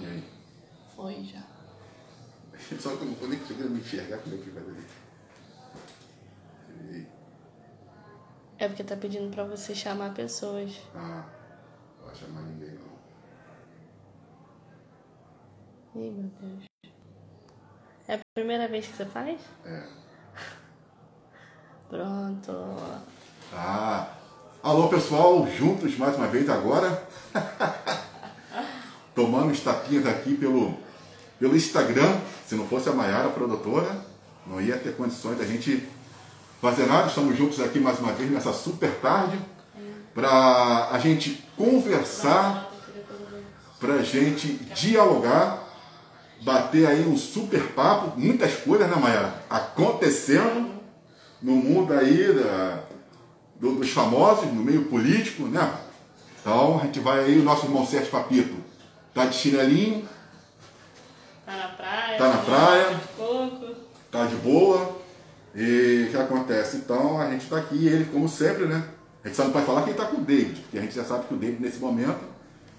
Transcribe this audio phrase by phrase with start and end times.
[0.00, 0.24] E aí?
[0.94, 1.42] Foi já.
[2.80, 4.86] Só que eu não tô nem conseguindo me enxergar como é que vai ali.
[8.58, 10.80] É porque tá pedindo pra você chamar pessoas.
[10.94, 11.24] Ah,
[11.98, 12.96] não vai chamar ninguém não.
[16.02, 16.64] Ih, meu Deus.
[18.08, 19.38] É a primeira vez que você faz?
[19.64, 19.82] É.
[21.90, 22.52] Pronto.
[23.52, 24.08] Ah,
[24.62, 27.06] alô pessoal, juntos mais uma vez agora.
[29.16, 30.74] Tomando os tapinhas aqui pelo,
[31.40, 32.18] pelo Instagram.
[32.46, 34.04] Se não fosse a Maiara, a produtora,
[34.46, 35.88] não ia ter condições da gente
[36.60, 37.08] fazer nada.
[37.08, 39.38] Estamos juntos aqui mais uma vez nessa super tarde
[40.14, 42.70] para a gente conversar,
[43.80, 45.62] para a gente dialogar,
[46.42, 49.42] bater aí um super papo, muitas coisas, né, Maiara?
[49.48, 50.76] Acontecendo
[51.42, 52.80] no mundo aí da,
[53.58, 55.70] do- dos famosos, no meio político, né?
[56.40, 58.65] Então a gente vai aí, o nosso irmão Sérgio Papito
[59.16, 60.06] tá de chinelinho,
[61.46, 62.18] Tá na praia?
[62.18, 62.94] Tá na praia.
[62.94, 63.74] De coco.
[64.10, 65.00] tá de boa.
[65.54, 66.76] E o que acontece?
[66.76, 68.84] Então a gente tá aqui, ele como sempre, né?
[69.24, 70.94] A gente só não pode falar que ele tá com o David, porque a gente
[70.94, 72.20] já sabe que o David nesse momento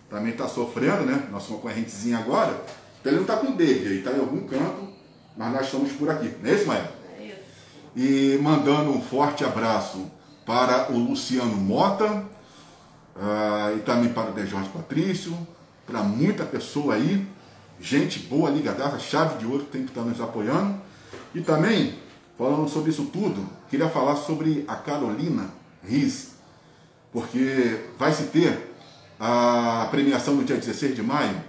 [0.09, 1.27] também tá sofrendo, né?
[1.31, 2.61] Nossa concorrentezinha agora.
[2.99, 4.89] Então ele não tá com o David, ele tá em algum canto,
[5.35, 6.35] mas nós estamos por aqui.
[6.43, 6.91] Não é isso, Maia?
[7.19, 7.37] É isso.
[7.95, 10.11] E mandando um forte abraço
[10.45, 12.23] para o Luciano Mota
[13.15, 15.35] ah, e também para o De Jorge Patrício,
[15.87, 17.25] para muita pessoa aí,
[17.79, 20.79] gente boa, ligada, chave de ouro que tem que estar nos apoiando.
[21.33, 21.95] E também,
[22.37, 25.49] falando sobre isso tudo, queria falar sobre a Carolina
[25.81, 26.33] Riz,
[27.11, 28.75] porque vai se ter
[29.17, 31.41] a premiação no dia 16 de maio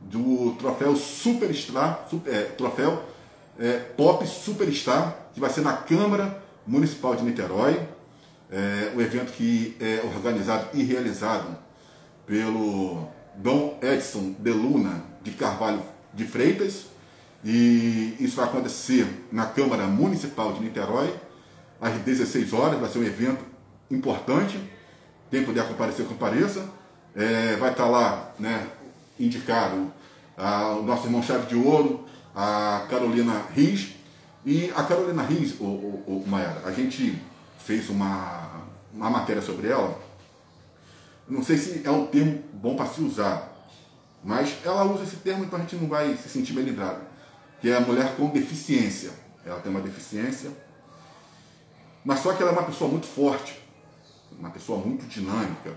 [0.00, 3.02] do troféu Superstar, super, é, troféu
[3.58, 7.80] é, Pop Superstar, que vai ser na Câmara Municipal de Niterói.
[8.50, 11.56] É, o evento que é organizado e realizado
[12.26, 15.82] pelo Dom Edson de Luna de Carvalho
[16.12, 16.86] de Freitas.
[17.44, 21.14] E isso vai acontecer na Câmara Municipal de Niterói,
[21.80, 22.80] às 16 horas.
[22.80, 23.44] Vai ser um evento
[23.90, 24.58] importante.
[25.30, 26.68] Quem puder comparecer, compareça.
[27.14, 28.66] É, vai estar lá né,
[29.20, 29.92] indicado
[30.36, 33.94] ah, o nosso irmão Chave de Ouro, a Carolina Riz.
[34.44, 37.18] E a Carolina Riz, o, o, o a gente
[37.58, 38.62] fez uma,
[38.92, 39.98] uma matéria sobre ela.
[41.28, 43.52] Não sei se é um termo bom para se usar,
[44.22, 47.00] mas ela usa esse termo, então a gente não vai se sentir melindrado.
[47.60, 49.10] Que é a mulher com deficiência.
[49.44, 50.50] Ela tem uma deficiência,
[52.04, 53.58] mas só que ela é uma pessoa muito forte,
[54.38, 55.76] uma pessoa muito dinâmica,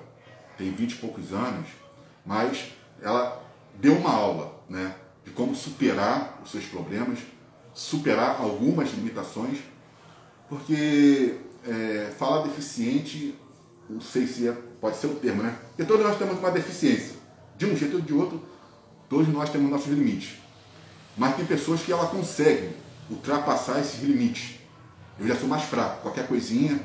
[0.57, 1.69] tem 20 e poucos anos,
[2.25, 3.41] mas ela
[3.75, 7.19] deu uma aula né, de como superar os seus problemas,
[7.73, 9.59] superar algumas limitações,
[10.49, 13.35] porque é, falar deficiente,
[13.89, 15.55] não sei se é, pode ser o termo, né?
[15.69, 17.15] Porque todos nós temos uma deficiência.
[17.57, 18.41] De um jeito ou de outro,
[19.09, 20.37] todos nós temos nossos limites.
[21.17, 22.69] Mas tem pessoas que ela conseguem
[23.09, 24.59] ultrapassar esses limites.
[25.19, 26.79] Eu já sou mais fraco, qualquer coisinha,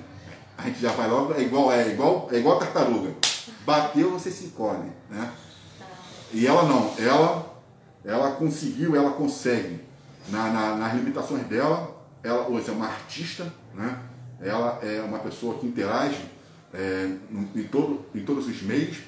[0.56, 3.14] a gente já vai logo, é igual, é igual, é igual a tartaruga.
[3.66, 5.30] Bateu, você se encolhe, né?
[6.32, 7.54] E ela não, ela,
[8.04, 9.80] ela conseguiu, ela consegue,
[10.28, 13.98] na, na- nas limitações dela, ela hoje é uma artista, né?
[14.40, 16.24] ela é uma pessoa que interage
[16.74, 17.10] é,
[17.54, 18.98] em, todo, em todos os meios.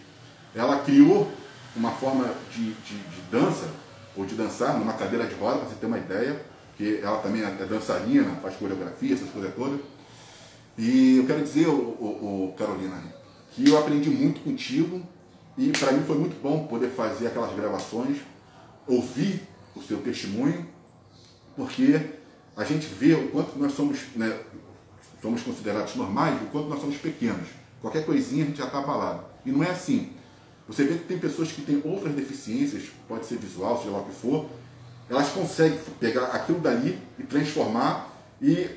[0.55, 1.31] Ela criou
[1.77, 3.69] uma forma de, de, de dança,
[4.17, 6.41] ou de dançar numa cadeira de roda, para você ter uma ideia,
[6.77, 9.81] que ela também é dançarina, faz coreografia, essas coisas todas.
[10.77, 13.01] E eu quero dizer, ô, Carolina,
[13.53, 15.03] que eu aprendi muito contigo
[15.57, 18.19] e para mim foi muito bom poder fazer aquelas gravações,
[18.87, 19.43] ouvir
[19.75, 20.67] o seu testemunho,
[21.57, 22.01] porque
[22.57, 24.37] a gente vê o quanto nós somos, né,
[25.25, 27.49] somos considerados normais, o quanto nós somos pequenos.
[27.81, 29.25] Qualquer coisinha a gente já está abalado.
[29.43, 30.13] E não é assim.
[30.69, 34.05] Você vê que tem pessoas que têm outras deficiências, pode ser visual, seja lá o
[34.05, 34.47] que for,
[35.09, 38.69] elas conseguem pegar aquilo dali e transformar e,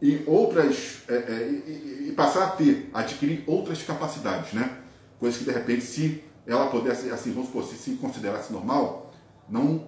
[0.00, 4.78] e outras é, é, e, passar a ter, adquirir outras capacidades, né?
[5.18, 9.12] Coisas que de repente, se ela pudesse, assim, vamos supor, se se considerasse normal,
[9.50, 9.86] não,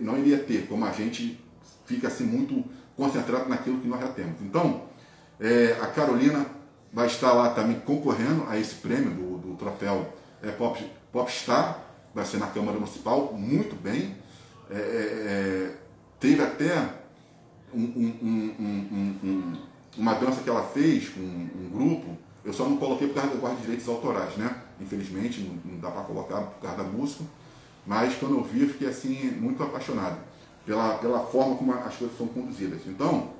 [0.00, 1.38] não iria ter, como a gente
[1.84, 2.64] fica assim muito
[2.96, 4.40] concentrado naquilo que nós já temos.
[4.40, 4.93] Então,
[5.40, 6.46] é, a Carolina
[6.92, 10.06] vai estar lá também concorrendo a esse prêmio do, do troféu
[10.42, 11.80] é, Pop, Popstar,
[12.14, 14.16] vai ser na Câmara Municipal, muito bem.
[14.70, 15.76] É, é, é,
[16.20, 16.88] teve até
[17.72, 19.56] um- um- um- um- um- um-
[19.98, 23.40] uma dança que ela fez com um, grupo, eu só não coloquei por causa do
[23.40, 24.56] guarda de direitos autorais, né?
[24.80, 27.24] Infelizmente, não, não dá para colocar por causa da música,
[27.86, 30.18] mas quando eu vi, eu fiquei assim, muito apaixonado
[30.64, 32.80] pela, pela forma como as coisas são conduzidas.
[32.86, 33.30] Então,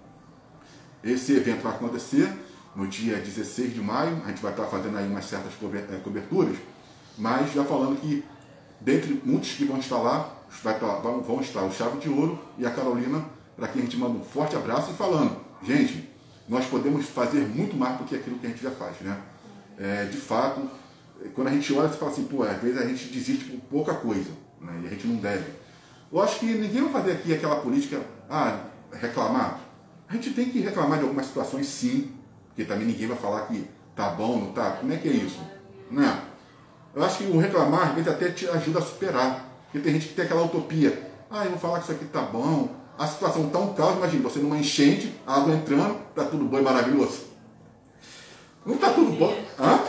[1.05, 2.33] esse evento vai acontecer
[2.75, 6.57] no dia 16 de maio, a gente vai estar fazendo aí umas certas eh, coberturas,
[7.17, 8.25] mas já falando que
[8.81, 10.35] dentre muitos que vão estar lá,
[11.27, 13.25] vão estar o Chave de Ouro e a Carolina,
[13.57, 16.09] para quem a gente manda um forte abraço e falando, gente,
[16.49, 19.19] nós podemos fazer muito mais do que aquilo que a gente já faz, né?
[19.79, 20.69] É, de fato,
[21.35, 23.95] quando a gente olha, você fala assim, pô, às vezes a gente desiste por pouca
[23.95, 24.31] coisa,
[24.61, 24.81] né?
[24.85, 25.45] E a gente não deve.
[26.13, 29.61] Eu acho que ninguém vai fazer aqui aquela política, ah, reclamar.
[30.09, 32.13] A gente tem que reclamar de algumas situações, sim,
[32.49, 33.67] porque também ninguém vai falar que
[33.97, 34.73] tá bom, não tá.
[34.73, 35.41] Como é que é isso?
[35.91, 36.23] Né?
[36.95, 39.49] Eu acho que o reclamar, às vezes, até te ajuda a superar.
[39.65, 41.11] Porque tem gente que tem aquela utopia.
[41.29, 42.69] Ah, eu vou falar que isso aqui tá bom.
[42.97, 46.63] A situação tá um caos, imagina, você numa enchente, água entrando, tá tudo bom e
[46.63, 47.25] maravilhoso.
[48.65, 49.37] Não tá tudo bom.
[49.59, 49.81] Hã?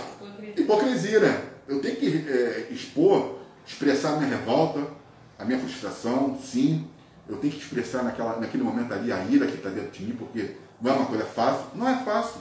[0.57, 1.43] Hipocrisia, né?
[1.67, 3.35] Eu tenho que é, expor,
[3.65, 4.81] expressar a minha revolta,
[5.37, 6.87] a minha frustração, sim.
[7.27, 10.15] Eu tenho que expressar naquela, naquele momento ali a ira que está dentro de mim,
[10.15, 11.65] porque não é uma coisa fácil.
[11.73, 12.39] Não é fácil.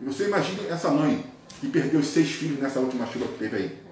[0.00, 1.24] E você imagine essa mãe
[1.60, 3.82] que perdeu os seis filhos nessa última chuva que teve aí.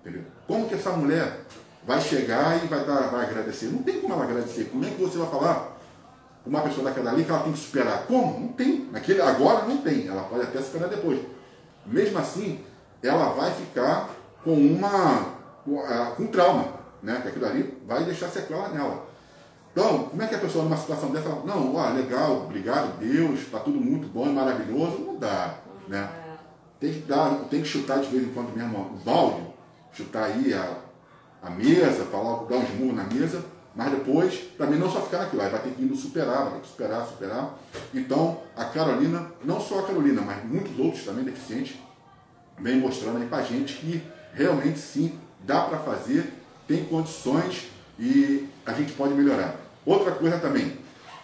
[0.00, 0.22] Entendeu?
[0.46, 1.40] Como que essa mulher
[1.86, 3.66] vai chegar e vai, dar, vai agradecer?
[3.66, 4.64] Não tem como ela agradecer.
[4.64, 5.76] Como é que você vai falar
[6.42, 8.06] com uma pessoa daquela ali que ela tem que superar?
[8.06, 8.40] Como?
[8.40, 8.88] Não tem.
[8.92, 10.06] Naquele, agora não tem.
[10.08, 11.20] Ela pode até superar depois.
[11.86, 12.60] Mesmo assim,
[13.02, 14.10] ela vai ficar
[14.44, 16.68] com uma com, uh, com trauma,
[17.02, 17.20] né?
[17.22, 19.07] Que aquilo ali vai deixar sequela nela.
[19.72, 23.40] Então, como é que a pessoa numa situação dessa fala, não, ah, legal, obrigado, Deus,
[23.40, 24.98] está tudo muito bom e maravilhoso?
[24.98, 25.54] Não dá,
[25.86, 26.08] né?
[26.80, 29.42] Tem que dar, tem que chutar de vez em quando mesmo o balde,
[29.92, 30.76] chutar aí a,
[31.42, 33.44] a mesa, falar, dar uns murros na mesa,
[33.74, 36.60] mas depois também não só ficar naquilo, aí vai ter que ir superar, vai ter
[36.60, 37.54] que superar, superar.
[37.94, 41.76] Então, a Carolina, não só a Carolina, mas muitos outros também deficientes,
[42.58, 44.02] vem mostrando aí pra gente que
[44.34, 46.32] realmente sim, dá para fazer,
[46.66, 47.68] tem condições
[47.98, 49.56] e a gente pode melhorar.
[49.86, 50.78] Outra coisa também,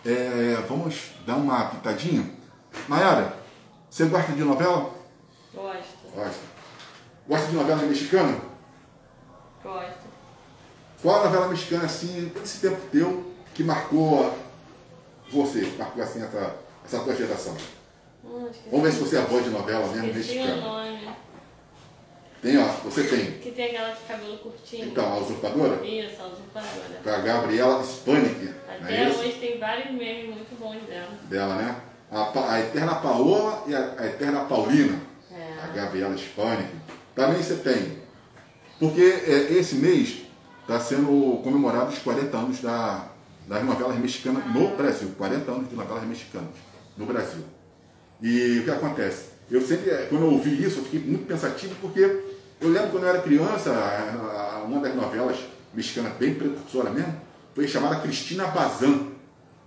[0.05, 2.31] é, vamos dar uma pitadinha.
[2.89, 3.35] Mayara,
[3.91, 4.91] você gosta de novela?
[5.53, 5.85] Gosto.
[6.15, 6.41] Gosta.
[7.29, 8.39] Gosta de novela mexicana?
[9.63, 10.05] Gosto.
[11.03, 14.37] Qual a novela mexicana, assim, esse tempo teu, que marcou
[15.31, 17.55] você, marcou assim essa, essa tua geração?
[18.25, 20.57] Hum, Vamos ver se você é boa de novela mesmo Esqueci mexicana.
[20.57, 21.09] o nome.
[22.45, 23.31] Tem, ó, você tem.
[23.39, 24.89] Que tem aquela de cabelo curtinho.
[24.89, 25.87] Então, a usurpadora?
[25.87, 27.01] Isso, a usurpadora.
[27.03, 28.45] Para a Gabriela Spanik.
[28.45, 29.19] não Até é isso?
[29.21, 31.09] hoje tem vários memes muito bons dela.
[31.31, 31.77] Dela, né?
[32.13, 35.01] A, a Eterna Paola e a, a Eterna Paulina.
[35.33, 35.73] A É.
[35.75, 36.69] Gabriela Spanik.
[37.15, 37.99] Também você tem.
[38.79, 40.25] Porque é, esse mês
[40.61, 43.09] está sendo comemorado os 40 anos da,
[43.49, 45.13] das novelas mexicanas no Brasil.
[45.17, 46.51] 40 anos de novelas mexicanas
[46.95, 47.43] no Brasil.
[48.21, 49.33] E o que acontece?
[49.51, 53.05] Eu sempre, eh, quando eu ouvi isso, eu fiquei muito pensativo, porque eu lembro quando
[53.05, 53.73] eu era criança,
[54.67, 55.37] uma das novelas
[55.73, 57.15] mexicanas bem precursora mesmo,
[57.55, 59.09] foi chamada Cristina Bazan.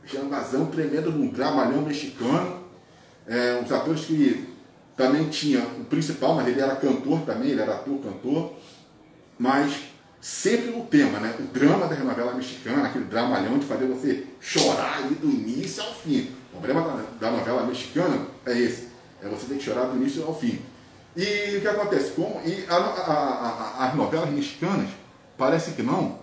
[0.02, 2.64] Cristina Bazan, tremendo num dramalhão mexicano.
[3.26, 4.48] É, uns atores que
[4.96, 8.54] também tinha o principal, mas ele era cantor também, ele era ator, cantor.
[9.38, 9.74] Mas
[10.20, 11.36] sempre no tema, né?
[11.40, 15.94] O drama da novela mexicana, aquele dramalhão de fazer você chorar ali do início ao
[15.94, 16.32] fim.
[16.54, 18.88] O problema da, da novela mexicana é esse.
[19.22, 20.60] É você ter que chorar do início ao fim.
[21.18, 22.12] E o que acontece?
[22.12, 24.88] Como, e a- a- a- as novelas mexicanas,
[25.38, 26.20] parece que não,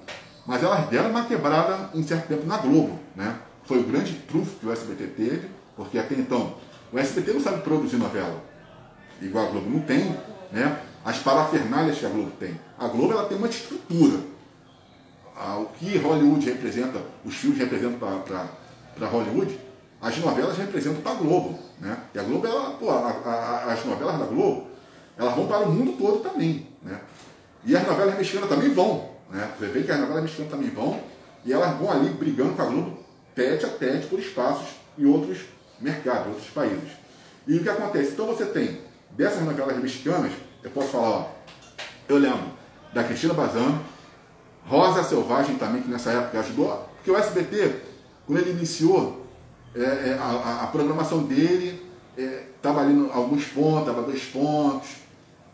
[0.46, 2.98] mas elas deram uma quebrada em certo tempo na Globo.
[3.16, 3.36] Né?
[3.64, 6.54] Foi o grande trunfo que o SBT teve, porque até então
[6.92, 8.40] o SBT não sabe produzir novela
[9.20, 10.16] igual a Globo não tem,
[10.52, 10.80] né?
[11.04, 12.58] As parafernálias que a Globo tem.
[12.78, 14.18] A Globo ela tem uma estrutura.
[15.36, 19.58] Ah, o que Hollywood representa, os filmes representam para Hollywood,
[20.00, 21.96] as novelas representam para a Globo, né?
[22.14, 24.68] E a Globo, ela, pô, a- a- as novelas da Globo,
[25.16, 27.00] elas vão para o mundo todo também, né?
[27.64, 29.50] E as novelas mexicanas também vão, né?
[29.58, 31.00] Você vê que as novelas mexicanas também vão,
[31.44, 32.98] e elas vão ali brigando com a Globo
[33.34, 34.66] tete a tete por espaços
[34.98, 35.38] em outros
[35.80, 36.90] mercados, outros países.
[37.46, 38.12] E o que acontece?
[38.12, 38.80] Então você tem,
[39.10, 41.26] dessas novelas mexicanas, eu posso falar, ó,
[42.08, 42.52] eu lembro
[42.92, 43.80] da Cristina Bazan,
[44.66, 47.74] Rosa Selvagem também, que nessa época ajudou, porque o SBT,
[48.26, 49.26] quando ele iniciou
[49.74, 51.84] é, é, a, a- programação dele,
[52.56, 54.88] estava ali no, alguns pontos, estava dois pontos.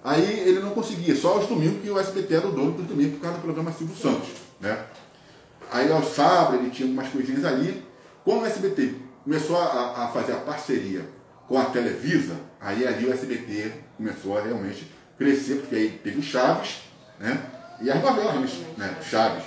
[0.03, 3.15] Aí ele não conseguia, só os domingos que o SBT era o dono dos domingos
[3.17, 4.29] por causa do programa Silvio Santos.
[4.61, 4.79] Né?
[5.71, 7.85] Aí aos sábados ele tinha algumas coisinhas ali.
[8.25, 11.07] Quando o SBT começou a, a fazer a parceria
[11.47, 16.23] com a Televisa, aí ali o SBT começou a realmente crescer, porque aí teve o
[16.23, 16.83] Chaves,
[17.19, 17.39] né?
[17.83, 18.97] E as novelas, né?
[19.03, 19.45] Chaves.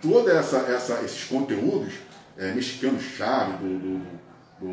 [0.00, 1.94] Todos essa, essa, esses conteúdos
[2.38, 4.24] é, mexicanos Chaves, do, do, do-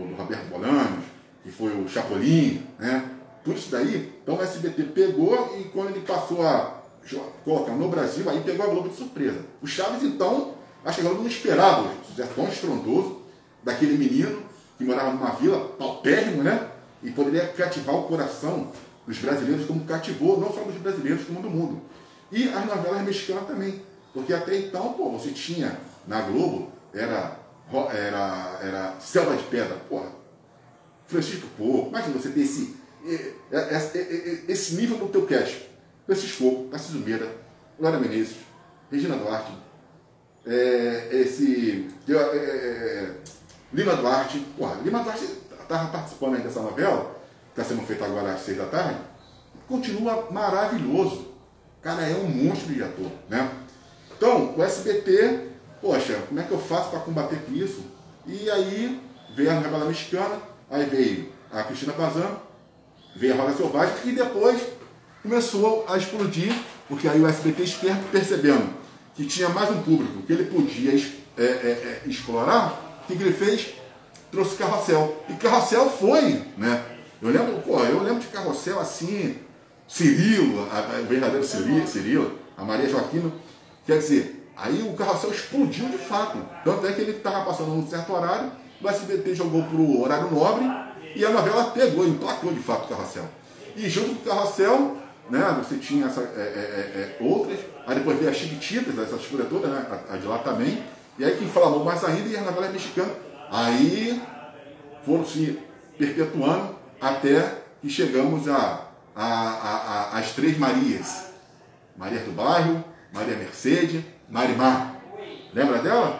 [0.10, 1.03] do Roberto Bolanos,
[1.44, 3.03] que foi o Chapolin, né?
[3.43, 6.81] Tudo isso daí, então o SBT pegou e quando ele passou a
[7.43, 9.39] colocar no Brasil, aí pegou a Globo de surpresa.
[9.62, 10.53] O Chaves, então,
[10.86, 13.21] acho que a Globo não esperava o tão estrondoso
[13.63, 14.43] daquele menino
[14.77, 16.69] que morava numa vila paupérrimo, né?
[17.03, 18.71] E poderia cativar o coração
[19.07, 21.81] dos brasileiros como cativou, não só dos brasileiros, como do mundo.
[22.31, 23.81] E as novelas mexicanas também.
[24.13, 27.38] Porque até então, pô, você tinha na Globo, era,
[27.93, 30.21] era, era Selva de Pedra, porra.
[31.07, 32.77] Francisco Porco, imagina você ter esse,
[33.72, 35.70] esse, esse nível no teu cast.
[36.05, 37.27] Francisco Porco, Tarcísio Meira,
[37.79, 38.38] Laura Menezes,
[38.91, 39.51] Regina Duarte,
[40.46, 41.89] é, esse.
[42.08, 43.15] É, é, é,
[43.74, 45.24] Lima Duarte, porra, Lima Duarte
[45.62, 47.15] estava participando aí dessa novela,
[47.50, 49.00] está sendo feita agora às seis da tarde,
[49.67, 51.31] continua maravilhoso.
[51.81, 53.50] Cara, é um monstro de ator, né?
[54.15, 55.48] Então, o SBT,
[55.81, 57.84] poxa, como é que eu faço para combater com isso?
[58.27, 59.01] E aí
[59.34, 60.38] veio a novela mexicana,
[60.70, 62.38] aí veio a Cristina Pazan,
[63.15, 64.62] veio a Roda Selvagem e depois
[65.22, 66.53] começou a explodir,
[66.88, 68.74] porque aí o SBT esperto percebendo
[69.15, 70.94] que tinha mais um público que ele podia
[71.38, 73.74] é, é, é, explorar, o que, ele fez?
[74.32, 75.24] Trouxe Carrossel.
[75.30, 76.84] E Carrossel foi, né?
[77.22, 79.38] Eu lembro, pô, eu lembro de Carrossel assim,
[79.88, 83.32] Cirilo, a verdadeiro Cirilo, Cirilo, a Maria Joaquina.
[83.86, 86.38] Quer dizer, aí o carrossel explodiu de fato.
[86.63, 88.51] Tanto é que ele estava passando num certo horário,
[88.82, 90.65] o SBT jogou para o horário nobre
[91.15, 93.25] e a novela pegou, emplacou de fato o carrossel.
[93.75, 94.98] E junto com o carrossel,
[95.30, 99.15] né, você tinha essa, é, é, é, é outras, aí depois veio as Chiquititas, essa
[99.15, 100.84] história toda, né, a, a, de lá também,
[101.18, 103.12] e aí que inflamou mais ainda e a novela mexicana.
[103.50, 104.22] Aí
[105.06, 105.60] foram se
[105.98, 111.32] perpetuando até que chegamos a a, a, a, as três Marias.
[111.96, 114.96] Maria do Bairro, Maria Mercedes, Marimar.
[115.53, 116.20] Lembra dela?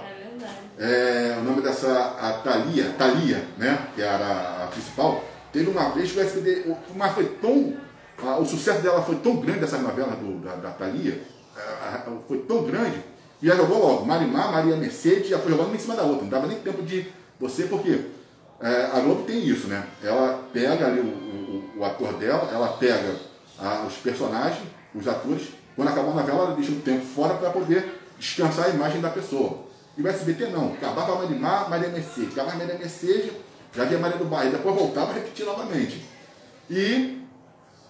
[0.84, 3.88] É o nome dessa, a Thalia, Thalia, né?
[3.94, 5.24] Que era a principal.
[5.54, 7.78] Teve uma vez que o SBT, mas foi tão,
[8.40, 11.22] o sucesso dela foi tão grande, essa novela do, da, da Thalia,
[12.28, 13.00] foi tão grande,
[13.42, 16.24] e já jogou logo, Marimar, Maria Mercedes, já foi jogando uma em cima da outra,
[16.24, 17.06] não dava nem tempo de
[17.40, 18.06] você, porque
[18.60, 19.86] é, a Globo tem isso, né?
[20.02, 23.16] Ela pega ali o, o, o ator dela, ela pega
[23.60, 24.64] a, os personagens,
[24.96, 28.70] os atores, quando acabou a novela, ela deixa um tempo fora para poder descansar a
[28.70, 29.71] imagem da pessoa.
[29.98, 33.32] E o SBT não, acabava a Marimar, Maria Mercedes, acabava Maria Mercedes,
[33.76, 36.06] já via Maria do Bairro, depois voltava a repetir novamente.
[36.70, 37.22] E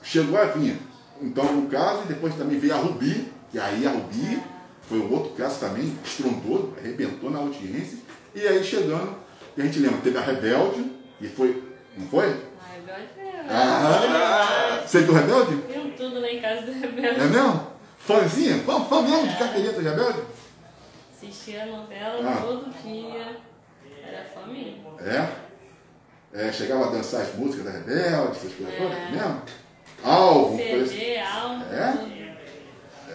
[0.01, 0.77] chegou a vinha.
[1.21, 4.41] Então, no caso, e depois também veio a Rubi, e aí a Rubi
[4.89, 7.97] foi um outro caso também, estrondoso, arrebentou na audiência,
[8.33, 9.15] e aí chegando
[9.55, 11.61] e a gente lembra, teve a Rebelde, e foi.
[11.97, 12.25] Não foi?
[12.25, 13.45] A Rebelde é.
[13.49, 15.55] Ah, você viu Rebelde?
[15.55, 17.19] Viu tudo lá em casa do Rebelde.
[17.19, 17.67] É mesmo?
[17.99, 18.57] Fãzinha?
[18.59, 20.19] Fã, fã mesmo de carteirinha do Rebelde?
[21.21, 22.41] Assistia a novela Ah.
[22.41, 23.37] todo dia.
[24.03, 24.77] Era família.
[24.99, 25.51] É?
[26.33, 28.77] É, chegava a dançar as músicas da Rebelde, essas coisas É.
[28.77, 29.41] todas, mesmo?
[30.03, 30.87] Assim.
[30.87, 31.61] CD, álbum.
[31.71, 32.31] É?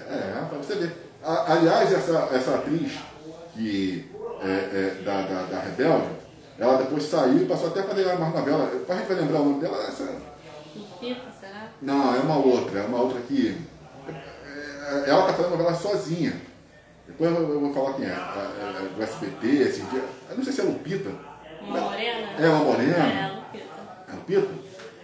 [0.08, 1.10] É, pra você ver.
[1.24, 2.92] A- aliás, essa, essa atriz
[3.54, 4.08] que
[4.40, 6.06] é, é, da, da, da Rebelde,
[6.58, 8.66] ela depois saiu e passou até a fazer uma novela.
[8.86, 10.04] Pra gente vai lembrar o nome dela, essa,
[10.76, 11.70] Lupita, será?
[11.82, 13.60] Não, é uma outra, é uma outra que.
[14.08, 16.40] é, Ela tá fazendo novela sozinha.
[17.06, 18.08] Depois eu, eu vou falar quem é.
[18.08, 20.04] é, é do SBT, esse dia.
[20.28, 21.10] Eu não sei se é Lupita.
[21.62, 22.28] Uma morena?
[22.38, 22.96] É uma morena?
[22.96, 23.64] É, Lupita.
[24.08, 24.48] É Lupita?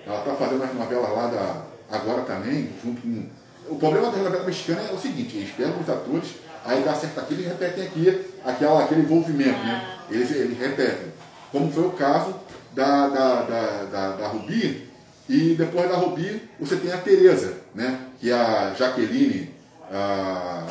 [0.07, 1.97] Ela tá fazendo as novelas lá da.
[1.97, 3.27] Agora também, junto com.
[3.69, 7.21] O problema da novela mexicana é o seguinte, eles pegam os atores, aí dá certo
[7.21, 9.99] aqui, eles repetem aqui aquela, aquele envolvimento, né?
[10.11, 11.13] Eles, eles repetem.
[11.53, 12.35] Como foi o caso
[12.73, 14.89] da, da, da, da, da Rubi,
[15.29, 18.01] e depois da Rubi você tem a Tereza, né?
[18.19, 19.55] Que é a Jaqueline,
[19.91, 20.67] a,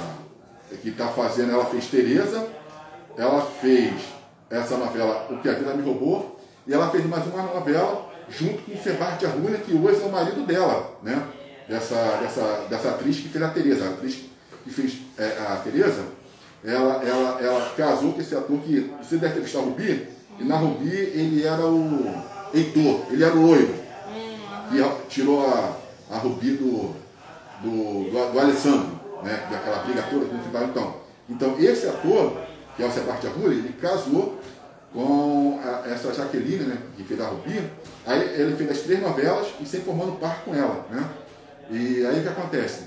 [0.82, 2.48] que está fazendo, ela fez Tereza,
[3.18, 3.94] ela fez
[4.50, 8.62] essa novela O que a Vida Me Roubou, e ela fez mais uma novela junto
[8.63, 11.22] com o Sebastião Arruina, que hoje é o marido dela, né?
[11.68, 13.86] Dessa, dessa, dessa atriz que fez a Tereza.
[13.86, 14.20] A atriz
[14.63, 16.04] que fez é, a Tereza,
[16.63, 20.08] ela, ela, ela casou com esse ator que você deve ter visto a Rubi,
[20.40, 22.24] e na Rubi ele era o
[22.54, 23.74] Heitor, ele era o loiro,
[24.70, 25.75] que a- tirou a,
[26.12, 26.94] a Rubi do,
[27.62, 29.48] do, do, do Alessandro, né?
[29.51, 30.96] Daquela briga toda que final então.
[31.30, 32.38] Então esse ator,
[32.75, 34.40] que é o Sebastião Arruina, ele casou
[34.94, 37.63] com a- essa Jaqueline, né, que fez a Rubi,
[38.06, 41.08] aí ele fez as três novelas e sempre formando par com ela, né?
[41.70, 42.82] E aí o que acontece?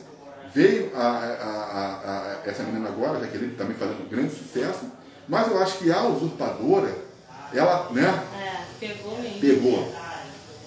[0.55, 4.85] Veio a, a- essa menina agora, a Jaqueline, também fazendo um grande sucesso,
[5.27, 6.95] mas eu acho que a usurpadora,
[7.55, 9.41] ela, né, É, pegou mesmo.
[9.41, 9.93] pegou.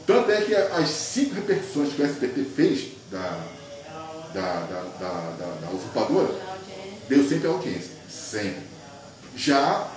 [0.07, 3.39] Tanto é que as cinco repercussões que o SBT fez da,
[4.41, 6.29] da, da, da, da- usurpadora,
[7.09, 7.91] deu sempre audiência.
[8.09, 8.61] Sempre.
[9.35, 9.87] Já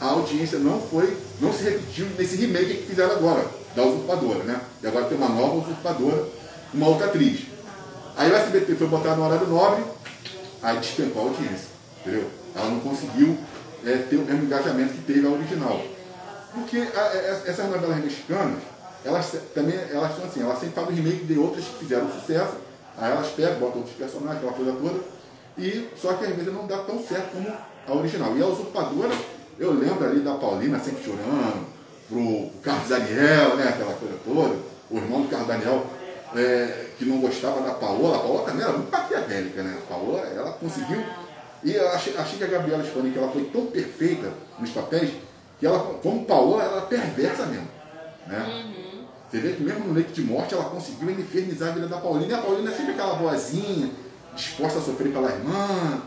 [0.00, 3.46] a audiência não foi, não se repetiu nesse remake que fizeram agora,
[3.76, 4.60] da usurpadora, né?
[4.82, 6.26] E agora tem uma nova usurpadora,
[6.72, 7.40] uma outra atriz.
[8.16, 9.84] Aí o SBT foi botar no horário nobre,
[10.62, 11.68] aí despencou a audiência,
[12.00, 12.28] entendeu?
[12.54, 13.36] Ela não conseguiu
[13.84, 15.80] é, ter o mesmo engajamento que teve a original.
[16.54, 18.62] Porque a- a- essas novelas mexicanas,
[19.04, 22.54] elas também elas são assim, elas sempre fazem remake de outras que fizeram sucesso
[22.96, 25.00] Aí elas pegam, botam outros personagens, aquela coisa toda,
[25.58, 27.48] e só que às vezes não dá tão certo como
[27.86, 28.36] a original.
[28.36, 29.14] E a usurpadora,
[29.58, 31.66] eu lembro ali da Paulina sempre chorando,
[32.08, 34.56] pro Carlos Daniel, né, aquela coisa toda,
[34.90, 35.86] o irmão do Carlos Daniel,
[36.36, 39.78] é, que não gostava da Paola, a Paola também era muito maquiavélica, né?
[39.82, 41.02] A Paola, ela conseguiu.
[41.62, 45.12] E eu achei, achei que a Gabriela Spanik, ela foi tão perfeita nos papéis,
[45.58, 47.68] que ela, como Paola, ela era perversa mesmo.
[48.26, 48.83] Né?
[49.34, 52.30] Você vê que mesmo no leito de morte, ela conseguiu infernizar a vida da Paulina.
[52.30, 53.90] E a Paulina é sempre aquela boazinha,
[54.32, 56.02] disposta a sofrer pela irmã,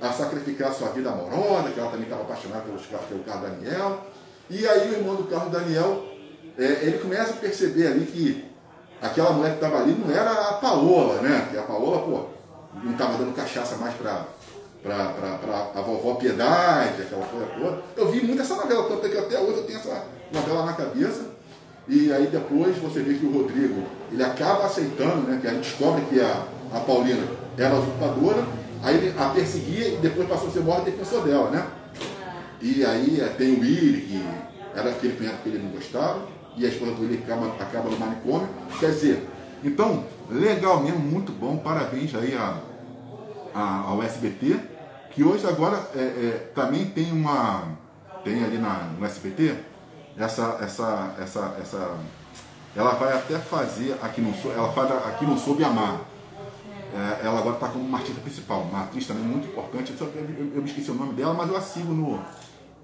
[0.00, 2.64] a sacrificar a sua vida amorosa, que ela também estava apaixonada
[3.08, 4.04] pelo Carlos Daniel.
[4.50, 6.06] E aí o irmão do Carlos Daniel,
[6.58, 8.44] é, ele começa a perceber ali que
[9.00, 11.46] aquela mulher que estava ali não era a Paola, né?
[11.48, 12.24] Que a Paola, pô,
[12.82, 14.24] não estava dando cachaça mais para
[14.82, 17.82] para a vovó Piedade, aquela coisa toda.
[17.96, 21.35] Eu vi muito essa novela, tanto que até hoje eu tenho essa novela na cabeça.
[21.88, 25.38] E aí depois você vê que o Rodrigo, ele acaba aceitando, né?
[25.40, 27.22] Que aí descobre que a, a Paulina
[27.56, 28.44] era a usurpadora,
[28.82, 31.66] aí ele a perseguia e depois passou a ser maior defensor dela, né?
[32.60, 34.24] E aí é, tem o Willi, que
[34.74, 36.26] era aquele cunhado que ele não gostava,
[36.56, 38.48] e a esposa dele acaba, acaba no manicômio.
[38.80, 39.28] Quer dizer,
[39.62, 42.60] então, legal mesmo, muito bom, parabéns aí a,
[43.54, 44.56] a, ao SBT,
[45.12, 47.76] que hoje agora é, é, também tem uma.
[48.24, 49.54] Tem ali na, no SBT
[50.18, 51.96] essa, essa, essa, essa.
[52.74, 56.00] Ela vai até fazer aqui não ela faz aqui não soube amar.
[56.94, 59.94] É, ela agora está como uma artista principal, uma atriz também muito importante.
[59.98, 62.22] Eu, eu, eu, me esqueci o nome dela, mas eu a sigo no,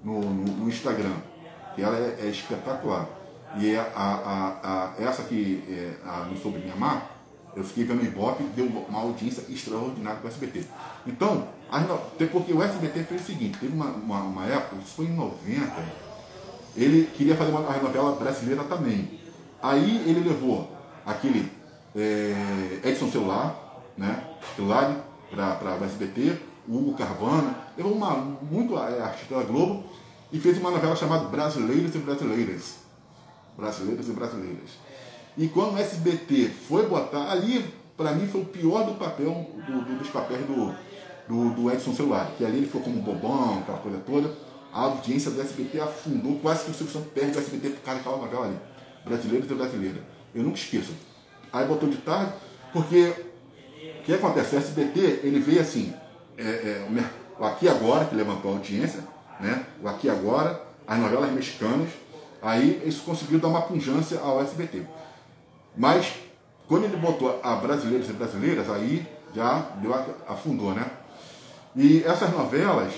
[0.03, 1.15] no, no, no Instagram.
[1.77, 3.07] Ela é, é, espetacular.
[3.57, 7.09] E é a, a, a, essa que é, a Não Soube Me Amar,
[7.55, 10.65] eu fiquei vendo o Ibope, deu uma audiência extraordinária com o SBT.
[11.05, 11.47] Então,
[12.27, 15.71] porque o SBT fez o seguinte, teve uma, uma, uma, época, isso foi em 90,
[16.75, 19.19] ele queria fazer uma novela brasileira também.
[19.61, 20.69] Aí ele levou
[21.05, 21.51] aquele
[21.95, 24.23] é, Edson Celular, né,
[24.57, 24.95] Hilari,
[25.29, 26.37] para o SBT,
[26.67, 29.83] o Hugo Carvana, levou uma, muito é, artista da Globo
[30.31, 32.75] e fez uma novela chamada Brasileiros e Brasileiras.
[33.57, 34.69] Brasileiros e Brasileiras.
[35.37, 37.65] E quando o SBT foi botar, ali,
[37.97, 40.73] para mim, foi o pior do papel, do, do, dos papéis do,
[41.27, 44.31] do, do, Edson Celular, que ali ele ficou como bobão, aquela coisa toda.
[44.73, 47.99] A audiência do SBT afundou, quase que o Silvio Santos perde o SBT por causa
[47.99, 48.57] daquela novela ali.
[49.05, 50.01] Brasileiros e Brasileira.
[50.33, 50.93] Eu nunca esqueço.
[51.51, 52.33] Aí botou de tarde,
[52.71, 53.13] porque
[53.99, 54.55] o que acontece?
[54.55, 55.93] O SBT, ele veio assim,
[56.37, 56.87] é, é,
[57.39, 59.01] o Aqui Agora, que levantou a audiência,
[59.39, 59.63] né?
[59.81, 61.89] o Aqui Agora, as novelas mexicanas,
[62.41, 64.83] aí isso conseguiu dar uma punjância ao SBT.
[65.77, 66.13] Mas
[66.67, 69.05] quando ele botou a brasileiros e brasileiras, aí
[69.35, 69.93] já deu,
[70.27, 70.85] afundou, né?
[71.75, 72.93] E essas novelas,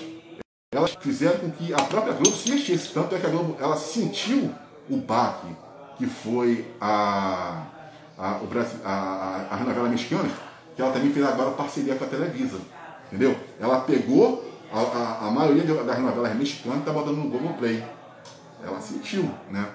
[0.76, 2.92] elas fizeram com que a própria Globo se mexesse.
[2.92, 4.52] Tanto é que a Globo ela sentiu
[4.88, 5.48] o baque
[5.96, 7.62] que foi a,
[8.18, 10.28] a, o Brasil, a, a, a novela mexicana,
[10.74, 12.58] que ela também fez agora parceria com a Televisa.
[13.06, 13.34] Entendeu?
[13.58, 17.82] Ela pegou a, a, a maioria das novelas mexicanas e está botando no Google Play.
[18.62, 19.66] Ela sentiu, né?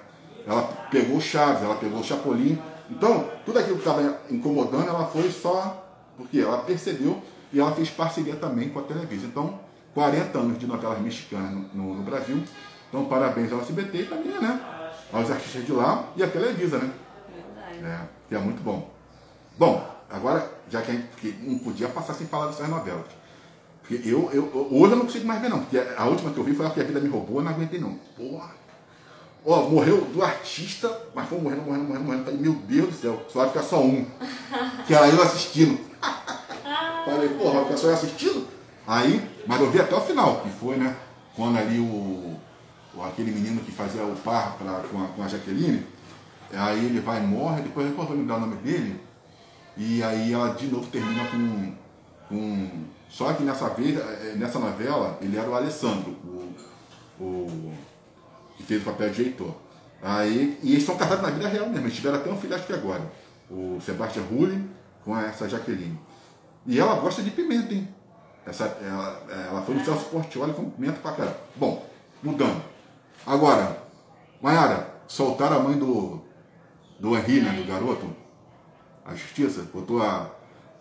[0.45, 2.59] Ela pegou o Chaves, ela pegou o Chapolin,
[2.91, 5.87] então, tudo aquilo que estava incomodando, ela foi só
[6.17, 7.21] porque ela percebeu
[7.53, 9.25] e ela fez parceria também com a Televisa.
[9.25, 9.59] Então,
[9.93, 12.43] 40 anos de novelas mexicanas no, no, Brasil.
[12.89, 14.59] Então, parabéns ao SBT e também, né?
[15.11, 16.91] Aos artistas de lá e à Televisa, né?
[17.83, 17.99] É,
[18.29, 18.89] que é muito bom.
[19.57, 23.05] Bom, agora, já que a gente não podia passar sem falar dessas novelas.
[23.81, 25.59] Porque eu, eu, hoje eu não consigo mais ver, não.
[25.59, 27.51] Porque a última que eu vi foi a que a vida me roubou, eu não
[27.51, 27.95] aguentei, não.
[28.15, 28.51] Porra,
[29.43, 32.25] Ó, morreu do artista, mas foi morrendo, morrendo, morrendo, morrendo.
[32.25, 34.05] Falei, meu Deus do céu, só vai ficar só um.
[34.85, 35.79] Que era eu assistindo.
[37.05, 38.47] Falei, porra, vai ficar só eu assistindo?
[38.85, 40.95] Aí, mas eu vi até o final, que foi, né?
[41.35, 42.37] Quando ali o,
[42.95, 45.85] o aquele menino que fazia o par pra, com, a, com a Jaqueline,
[46.53, 48.99] aí ele vai e morre, depois eu vou lembrar o nome dele,
[49.77, 51.73] e aí ela de novo termina com.
[52.27, 52.69] com
[53.09, 56.11] só que nessa vez, é, nessa novela, ele era o Alessandro,
[57.19, 57.73] o, o
[58.57, 59.53] que fez o papel de Heitor.
[60.01, 62.65] Aí, e eles são casados na vida real mesmo, eles tiveram até um filho, acho
[62.65, 63.11] que agora,
[63.49, 64.67] o Sebastião Rulli
[65.03, 65.99] com essa Jaqueline.
[66.65, 67.87] E ela gosta de pimenta, hein?
[68.45, 71.37] Essa, ela, ela foi no Celso Portioli com pimenta pra caramba.
[71.55, 71.85] Bom,
[72.23, 72.63] mudando.
[73.25, 73.77] Agora,
[74.41, 76.21] Mayara, soltaram a mãe do,
[76.99, 78.15] do Henri, né, do garoto,
[79.05, 80.29] a justiça, botou a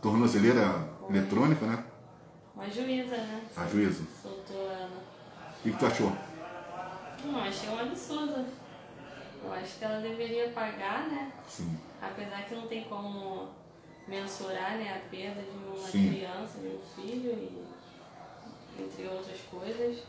[0.01, 1.85] tornozeleira eletrônica, né?
[2.57, 3.43] A juíza, né?
[3.57, 4.05] A juíza.
[4.23, 4.91] Soltou ela.
[5.59, 6.13] O que, que tu achou?
[7.25, 8.47] Não, achei um absurdo.
[9.43, 11.33] Eu acho que ela deveria pagar, né?
[11.49, 11.79] Sim.
[12.01, 13.49] Apesar que não tem como
[14.11, 16.11] mensurar né, a perda de uma Sim.
[16.11, 20.03] criança, de um filho, e, entre outras coisas.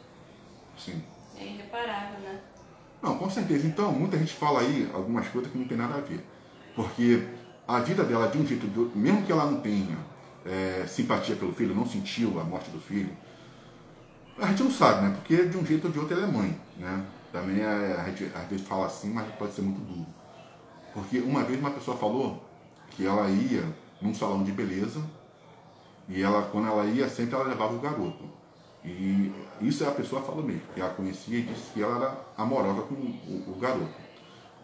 [0.76, 1.04] Sim.
[1.38, 2.42] É irreparável, né?
[3.02, 3.68] Não, com certeza.
[3.68, 6.26] Então, muita gente fala aí algumas coisas que não tem nada a ver.
[6.76, 7.28] Porque
[7.68, 9.98] a vida dela de um jeito, mesmo que ela não tenha
[10.46, 13.16] é, simpatia pelo filho, não sentiu a morte do filho,
[14.40, 15.16] a gente não sabe, né?
[15.16, 17.06] Porque de um jeito ou de outro ela é mãe, né?
[17.32, 20.08] Também é, a gente às vezes fala assim, mas pode ser muito duro.
[20.94, 22.44] Porque uma vez uma pessoa falou
[22.90, 23.64] que ela ia
[24.02, 25.02] num salão de beleza
[26.10, 28.24] e ela, quando ela ia, sempre ela levava o garoto.
[28.84, 32.82] E isso a pessoa falou mesmo, que ela conhecia e disse que ela era amorosa
[32.82, 33.94] com o, o garoto.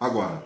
[0.00, 0.44] Agora,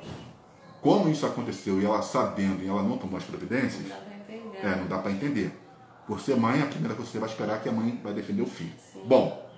[0.81, 4.15] como isso aconteceu e ela sabendo e ela não tomou as providências, Não dá pra
[4.17, 4.59] entender.
[4.67, 5.59] é, não dá para entender.
[6.07, 8.13] Por ser mãe, a primeira coisa que você vai esperar é que a mãe vai
[8.13, 8.73] defender o filho.
[8.93, 9.03] Sim.
[9.07, 9.49] Bom,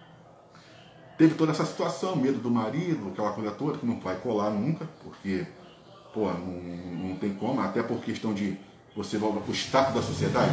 [1.19, 4.87] teve toda essa situação, medo do marido, aquela coisa toda, que não vai colar nunca,
[5.03, 5.47] porque,
[6.13, 8.59] pô, não, não tem como, até por questão de
[8.97, 10.53] você volta para o status da sociedade.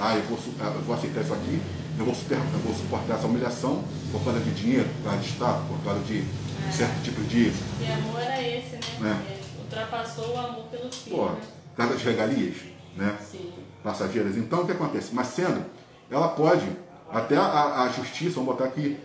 [0.00, 1.60] Ah, eu vou, ah, eu vou aceitar isso aqui,
[1.98, 5.28] eu vou, super, eu vou suportar essa humilhação por causa de dinheiro, por causa de
[5.28, 6.24] status, por causa de
[6.72, 7.52] certo tipo de.
[7.80, 9.24] E amor era esse, né?
[9.28, 9.32] É.
[9.32, 11.16] É, Ultrapassou o amor pelo filho.
[11.16, 11.40] Pô, né?
[11.70, 12.56] por causa das regalias,
[12.96, 13.16] né?
[13.28, 13.52] Sim.
[13.82, 14.36] passageiras.
[14.36, 15.10] Então, o que acontece?
[15.12, 15.64] Mas sendo,
[16.10, 16.66] ela pode,
[17.10, 18.98] até a, a justiça, vamos botar aqui,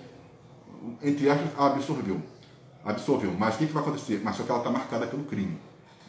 [1.02, 2.22] entre aspas, absorveu.
[2.86, 3.34] Absorveu.
[3.38, 4.22] Mas o que, que vai acontecer?
[4.24, 5.58] Mas só que ela está marcada pelo crime.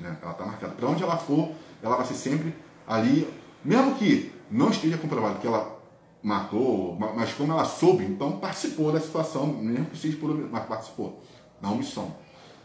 [0.01, 0.17] Né?
[0.21, 0.73] Ela está marcada.
[0.75, 1.53] Para onde ela for,
[1.85, 2.55] ela vai ser sempre
[2.87, 3.29] ali,
[3.65, 5.79] mesmo que não esteja comprovado que ela
[6.23, 10.65] matou, ma- mas como ela soube, então participou da situação, mesmo que seja por mas
[10.65, 11.21] participou
[11.61, 12.15] da omissão.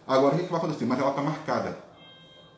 [0.07, 0.85] Agora, o que, que vai acontecer?
[0.85, 1.77] Mas ela está marcada.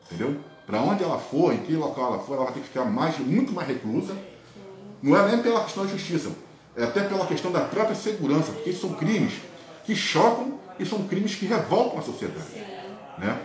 [0.06, 0.40] Entendeu?
[0.66, 3.18] Para onde ela for, em que local ela for, ela vai ter que ficar mais,
[3.18, 4.16] muito mais reclusa.
[5.02, 6.30] Não é nem pela questão da justiça,
[6.76, 9.34] é até pela questão da própria segurança, porque são crimes
[9.84, 12.46] que chocam e são crimes que revoltam a sociedade.
[13.18, 13.38] Né?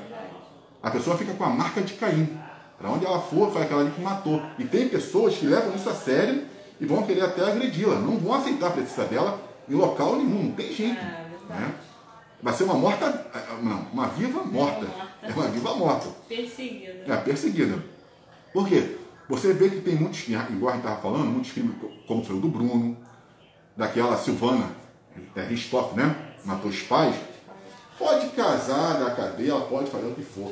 [0.82, 2.40] A pessoa fica com a marca de Caim.
[2.78, 4.42] Para onde ela for, foi aquela ali que matou.
[4.60, 6.46] E tem pessoas que levam isso a sério
[6.80, 7.96] e vão querer até agredi-la.
[7.96, 10.44] Não vão aceitar a presença dela em local nenhum.
[10.44, 11.00] Não tem jeito.
[11.00, 11.28] É.
[11.50, 11.76] Né?
[12.42, 13.28] Vai ser uma morta.
[13.64, 14.86] Não, uma viva morta.
[14.86, 15.08] Morta.
[15.24, 16.08] É uma viva morta.
[16.30, 17.14] Perseguida.
[17.14, 17.84] É, perseguida.
[18.54, 18.98] Por quê?
[19.30, 21.76] Você vê que tem muitos, igual a gente estava falando, muitos crimes,
[22.08, 22.96] como foi o do Bruno,
[23.76, 24.72] daquela Silvana
[25.36, 26.16] é, Ristoff, né?
[26.46, 27.16] Matou os pais.
[28.00, 30.52] Pode casar da cadeia, ela pode fazer o que for.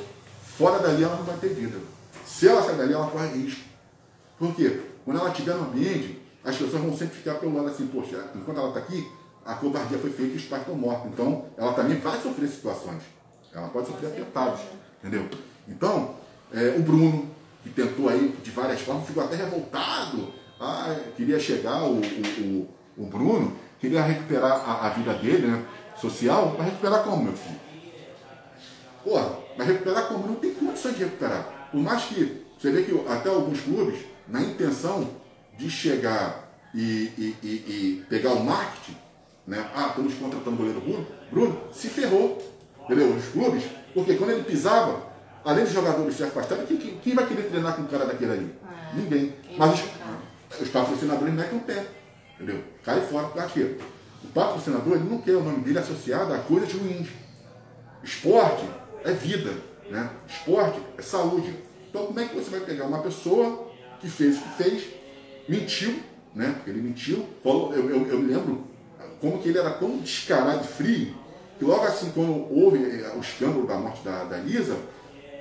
[0.57, 1.77] Fora dali ela não vai ter vida.
[2.25, 3.61] Se ela sair dali, ela corre risco.
[4.37, 4.81] Por quê?
[5.05, 8.57] Quando ela estiver no ambiente, as pessoas vão sempre ficar pelo lado assim, poxa, enquanto
[8.57, 9.07] ela está aqui,
[9.45, 11.11] a covardia foi feita e os pais estão mortos.
[11.11, 13.03] Então, ela também vai sofrer situações.
[13.53, 14.61] Ela pode sofrer atentados.
[14.99, 15.29] Entendeu?
[15.67, 16.15] Então,
[16.51, 17.29] é, o Bruno,
[17.63, 20.33] que tentou aí de várias formas, ficou até revoltado.
[20.59, 25.65] Ah, queria chegar, o, o, o, o Bruno, queria recuperar a, a vida dele, né?
[25.95, 27.59] Social, vai recuperar como, meu filho?
[29.03, 30.27] Porra, mas recuperar como?
[30.27, 31.54] Não tem condições de recuperar.
[31.75, 35.09] Por mais que você vê que até alguns clubes, na intenção
[35.57, 38.95] de chegar e, e, e, e pegar o marketing,
[39.45, 39.69] né?
[39.75, 42.41] Ah, estamos contratando o goleiro Bruno, Bruno se ferrou.
[42.85, 43.13] Entendeu?
[43.13, 45.05] Os clubes, porque quando ele pisava,
[45.43, 48.31] além dos jogadores se afastarem, quem, quem, quem vai querer treinar com um cara daquele
[48.31, 48.55] ali?
[48.63, 49.33] Ah, Ninguém.
[49.57, 50.21] Mas os, ficar?
[50.61, 51.85] os patrocinadores metem o pé.
[52.35, 52.63] Entendeu?
[52.85, 53.75] Cai fora por de quê?
[54.23, 57.09] O patrocinador ele não quer o nome dele associado a coisas ruins.
[58.01, 58.63] Esporte
[59.03, 59.51] é vida,
[59.89, 60.09] né?
[60.27, 61.55] Esporte é saúde.
[61.89, 64.83] Então como é que você vai pegar uma pessoa que fez o que fez,
[65.47, 65.99] mentiu,
[66.33, 66.53] né?
[66.55, 67.25] Porque ele mentiu.
[67.43, 68.67] Falou, eu, eu, eu me lembro
[69.19, 71.15] como que ele era tão descarado e frio,
[71.57, 74.77] que logo assim, quando houve eh, o escândalo da morte da, da Lisa,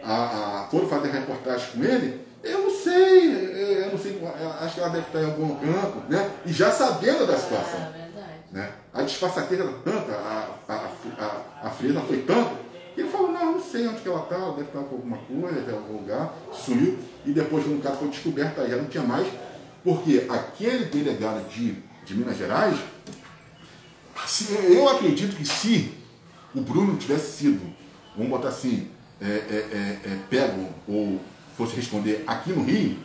[0.02, 4.20] a, a, foram fazer reportagem com ele, eu não sei, eh, eu não sei,
[4.60, 6.30] acho que ela deve estar em algum canto, né?
[6.46, 7.80] E já sabendo da situação.
[7.80, 8.32] É verdade.
[8.52, 8.72] Né?
[8.92, 12.63] A disfarçatez era tanta, a, a, a, a frieza foi tanto, que
[12.96, 15.74] ele falou, não, não sei onde que ela está, deve estar com alguma coisa, em
[15.74, 19.26] algum lugar, sumiu, e depois quando o cara foi descoberto, aí já não tinha mais,
[19.82, 22.78] porque aquele delegado de, de Minas Gerais,
[24.26, 25.92] se, eu acredito que se
[26.54, 27.60] o Bruno tivesse sido,
[28.16, 28.88] vamos botar assim,
[29.20, 31.20] é, é, é, é, pego ou
[31.56, 32.96] fosse responder aqui no Rio,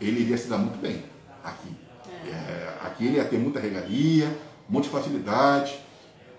[0.00, 1.02] ele iria se dar muito bem
[1.42, 1.70] aqui.
[2.26, 4.26] É, aqui ele ia ter muita regalia,
[4.68, 5.78] um monte de facilidade.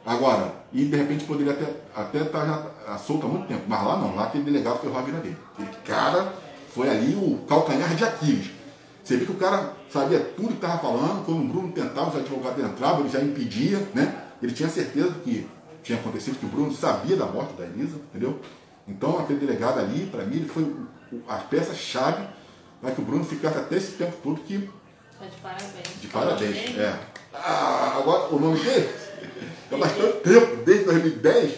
[0.06, 3.98] Agora, e de repente poderia até até estar já solto há muito tempo, mas lá
[3.98, 5.38] não, lá aquele delegado ferrou a vida dele.
[5.54, 6.34] Aquele cara
[6.74, 8.52] foi ali o calcanhar de Aquiles.
[9.04, 12.15] Você vê que o cara sabia tudo que estava falando, quando o Bruno tentava, os
[12.15, 14.24] advogados entravam, ele já impedia, né?
[14.41, 15.48] Ele tinha certeza do que
[15.84, 18.39] tinha acontecido, que o Bruno sabia da morte da Elisa, entendeu?
[18.88, 20.74] Então aquele delegado ali, para mim, ele foi
[21.28, 22.24] a peça-chave
[22.82, 24.69] para que o Bruno ficasse até esse tempo todo que
[25.19, 26.02] Tá de parabéns.
[26.02, 26.78] de parabéns.
[26.78, 27.00] É.
[27.34, 28.89] Ah, agora, o nome dele?
[29.72, 31.54] Há bastante tempo, desde 2010,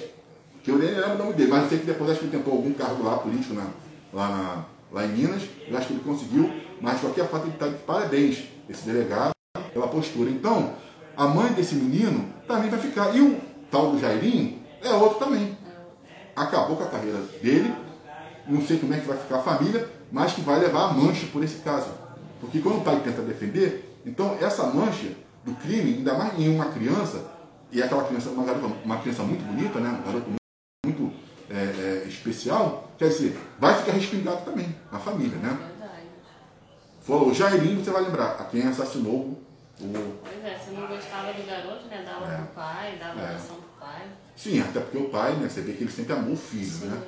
[0.66, 2.38] que eu nem lembro o nome dele, mas eu sei que depois acho que ele
[2.38, 3.68] tentou algum cargo lá político na,
[4.12, 6.52] lá, na- lá em Minas, eu acho que ele conseguiu,
[6.82, 9.32] mas de qualquer forma ele está de parabéns, esse delegado,
[9.72, 10.30] pela postura.
[10.30, 10.74] Então,
[11.16, 13.16] a mãe desse menino também vai ficar.
[13.16, 15.56] E o tal do Jairinho é outro também.
[16.36, 17.74] Acabou com a carreira dele,
[18.48, 21.28] não sei como é que vai ficar a família, mas que vai levar a mancha
[21.32, 21.90] por esse caso.
[22.42, 25.12] Porque quando o pai tenta defender, então essa mancha
[25.44, 27.24] do crime, ainda mais em uma criança,
[27.72, 29.90] e aquela criança, uma, garota, uma criança muito bonita, né?
[29.90, 30.30] Um garoto
[31.50, 35.50] é, é, especial, quer dizer, vai ficar respingado também, na família, né?
[35.50, 36.04] Verdade.
[37.02, 39.40] Falou, Jairinho, você vai lembrar, a quem assassinou
[39.80, 40.18] o.
[40.24, 42.04] Pois é, você não gostava do garoto, né?
[42.06, 42.38] Dava É.
[42.38, 43.26] pro pai, dava É.
[43.26, 44.02] atenção pro pai.
[44.36, 45.48] Sim, até porque o pai, né?
[45.50, 47.02] Você vê que ele sempre amou o filho, né?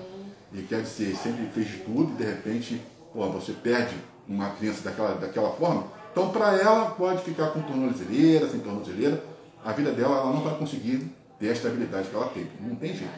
[0.53, 2.81] E quer dizer, sempre fez de tudo e de repente,
[3.13, 3.95] pô, você perde
[4.27, 5.87] uma criança daquela, daquela forma.
[6.11, 9.23] Então, para ela, pode ficar com tornozeleira, sem tornozeleira.
[9.63, 12.49] A vida dela, ela não vai conseguir ter a estabilidade que ela teve.
[12.59, 13.13] Não tem jeito.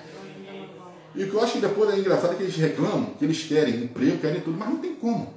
[1.16, 3.44] E o que eu acho que depois é engraçado é que eles reclamam, que eles
[3.44, 5.34] querem emprego, querem tudo, mas não tem como.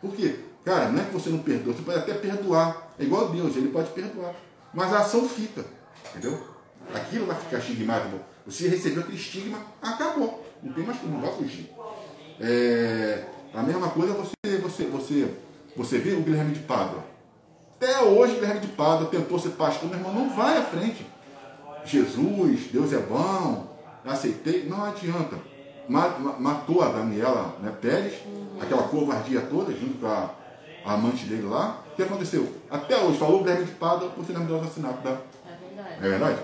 [0.00, 0.36] Por quê?
[0.64, 2.94] Cara, não é que você não perdoa, você pode até perdoar.
[2.98, 4.34] É igual a Deus, ele pode perdoar.
[4.72, 5.64] Mas a ação fica,
[6.10, 6.38] entendeu?
[6.92, 8.20] Aquilo vai ficar estigmatizado.
[8.46, 10.44] Você recebeu aquele estigma, acabou.
[10.62, 11.70] Não tem mais como, não vai fugir.
[12.40, 15.28] É, a mesma coisa você, você, você,
[15.76, 17.04] você vê o Guilherme de Pádua.
[17.76, 21.06] Até hoje o Guilherme de Pádua tentou ser pastor, meu irmão, não vai à frente.
[21.84, 23.73] Jesus, Deus é bom,
[24.12, 25.36] aceitei, não adianta.
[25.88, 28.14] Ma- ma- Matou a Daniela né, Pérez,
[28.60, 30.30] aquela covardia toda, junto com a,
[30.84, 31.80] a amante dele lá.
[31.92, 32.50] O que aconteceu?
[32.70, 35.16] Até hoje, falou o Guilherme de Pádua, você lembra do assassinato da, É
[35.68, 35.96] verdade.
[36.00, 36.38] é verdade?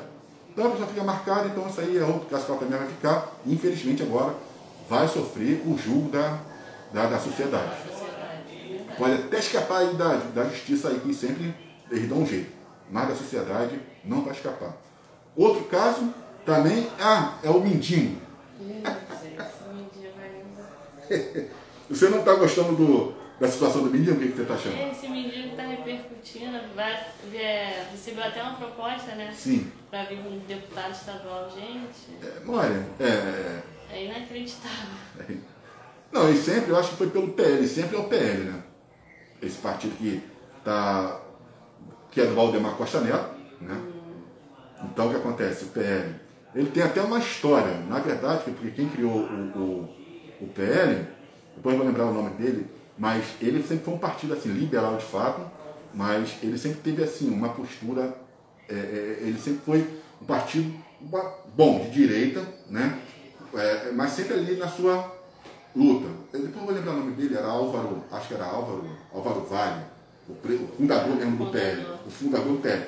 [0.53, 3.29] Então pessoa fica marcada, então isso aí é outro caso que ela também vai ficar.
[3.46, 4.35] Infelizmente agora
[4.88, 6.38] vai sofrer o julgo da,
[6.92, 7.70] da, da sociedade.
[7.88, 8.94] É.
[8.99, 11.55] Pode até escapar aí da, da justiça aí, que sempre
[11.90, 12.51] eles dão um jeito.
[12.90, 14.77] Mas da sociedade não vai escapar.
[15.37, 16.12] Outro caso
[16.44, 18.20] também ah, é o mendigo.
[18.61, 18.87] Meu Deus,
[19.22, 21.48] esse mendigo ainda.
[21.88, 24.16] Você não está gostando do, da situação do mendigo?
[24.16, 24.92] O que, que você está achando?
[24.92, 26.92] Esse mendigo tá repercutindo, vai,
[27.35, 29.33] é, recebeu até uma proposta, né?
[29.37, 29.70] Sim.
[29.90, 32.16] Pra vir um deputado estadual, gente.
[32.22, 34.94] É, olha, é, É inacreditável.
[35.29, 35.35] é,
[36.12, 38.62] Não, e sempre, eu acho que foi pelo PL, sempre é o PL, né?
[39.42, 40.22] Esse partido que
[40.64, 41.20] tá.
[42.11, 43.81] que é do Valdemar Costa Neto, né?
[44.85, 45.64] Então o que acontece?
[45.64, 46.14] O PL.
[46.54, 49.88] Ele tem até uma história, na verdade, porque quem criou o, o,
[50.40, 51.06] o PL,
[51.56, 52.66] depois vou lembrar o nome dele,
[52.98, 55.40] mas ele sempre foi um partido assim, liberal de fato,
[55.94, 58.14] mas ele sempre teve assim, uma postura.
[58.68, 59.88] é, é, ele sempre foi
[60.20, 60.72] um partido
[61.56, 62.98] bom, de direita, né?
[63.54, 65.18] É, mas sempre ali na sua
[65.74, 66.08] luta.
[66.32, 69.84] Eu depois vou lembrar o nome dele, era Álvaro, acho que era Álvaro, Álvaro Vale,
[70.28, 72.84] o fundador mesmo do PL, o fundador do PL.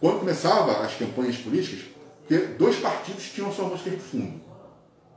[0.00, 1.86] Quando começava as campanhas políticas,
[2.26, 4.40] porque dois partidos tinham sua música de fundo.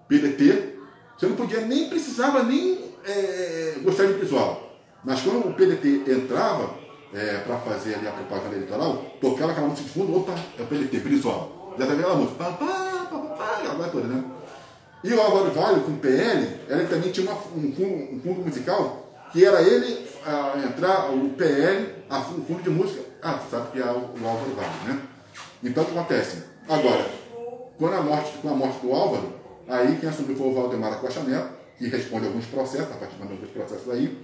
[0.08, 0.76] PDT,
[1.18, 4.78] você não podia nem, precisava nem é, gostar de visual.
[5.04, 6.86] Mas quando o PDT entrava
[7.46, 10.98] para fazer ali a propaganda eleitoral, tocava aquela música de fundo, opa, é o PDT,
[11.00, 11.76] visual.
[11.80, 14.24] Já tá vendo aquela música, pá, pá, pá, pá, toda, né?
[15.04, 18.42] E o Álvaro Vale, com o PL, ele também tinha uma- um, fundo, um fundo
[18.42, 23.04] musical que era ele ah, entrar, o PL, a, o fundo de música.
[23.22, 25.00] Ah, sabe que é o, o Álvaro Vale, né?
[25.64, 26.44] Então o que acontece?
[26.68, 27.06] Agora,
[27.78, 29.34] quando a morte, com a morte do Álvaro,
[29.68, 33.28] aí quem assumiu foi o Valdemar Costa Neto, que responde a alguns processos, está participando
[33.28, 34.20] de alguns processos aí.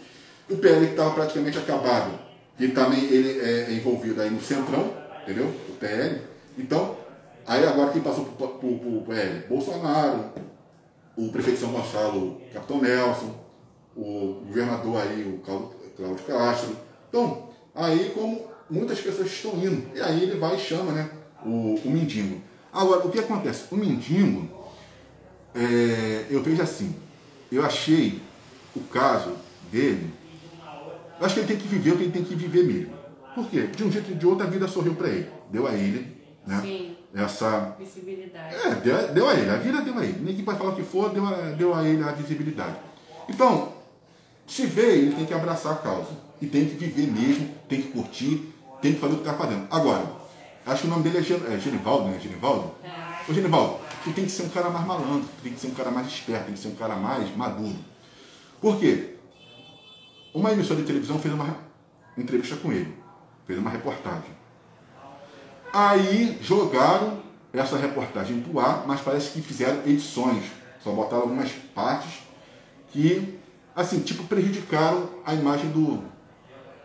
[0.50, 2.12] O PL que estava praticamente acabado,
[2.58, 5.54] que também ele é envolvido aí no Centrão, entendeu?
[5.70, 6.22] O PL.
[6.58, 6.98] Então,
[7.46, 9.48] aí agora quem passou para o PL?
[9.48, 10.32] Bolsonaro,
[11.16, 13.36] o prefeito de São Gonçalo, Capitão Nelson,
[13.96, 16.76] o governador aí, o Cláudio Castro.
[17.10, 21.10] Então, aí como muitas pessoas estão indo, e aí ele vai e chama né,
[21.46, 22.42] o, o mendigo.
[22.72, 23.66] Agora, o que acontece?
[23.72, 24.50] O mendigo,
[25.54, 26.96] é, eu vejo assim,
[27.52, 28.22] eu achei
[28.76, 29.34] o caso
[29.72, 30.12] dele,
[31.20, 32.94] eu acho que ele tem que viver o que ele tem que viver mesmo.
[33.36, 33.68] Por quê?
[33.68, 35.30] De um jeito ou de outro a vida sorriu para ele.
[35.52, 36.60] Deu a ele, né?
[36.62, 36.98] Sim.
[37.14, 38.56] Essa Visibilidade.
[38.56, 40.20] é, deu, deu a ele, a vida deu a ele.
[40.20, 42.78] Ninguém pode falar o que for, deu a, deu a ele a visibilidade.
[43.28, 43.74] Então,
[44.48, 46.10] se vê, ele tem que abraçar a causa.
[46.42, 48.52] E tem que viver mesmo, tem que curtir,
[48.82, 49.68] tem que fazer o que está fazendo.
[49.70, 50.04] Agora,
[50.66, 52.20] acho que o nome dele é, Gen, é Genivaldo, né?
[52.20, 52.72] Genivaldo?
[52.84, 53.32] É.
[53.32, 55.74] Ô Genivaldo, tu tem que ser um cara mais malandro, tu tem que ser um
[55.74, 57.78] cara mais esperto, tem que ser um cara mais maduro.
[58.60, 59.16] Por quê?
[60.34, 61.58] Uma emissora de televisão fez uma
[62.18, 62.94] entrevista com ele,
[63.46, 64.30] fez uma reportagem.
[65.74, 67.22] Aí jogaram
[67.54, 70.44] essa reportagem pro ar, mas parece que fizeram edições.
[70.84, 72.22] Só botaram algumas partes
[72.92, 73.40] que,
[73.76, 76.04] assim, tipo, prejudicaram a imagem do,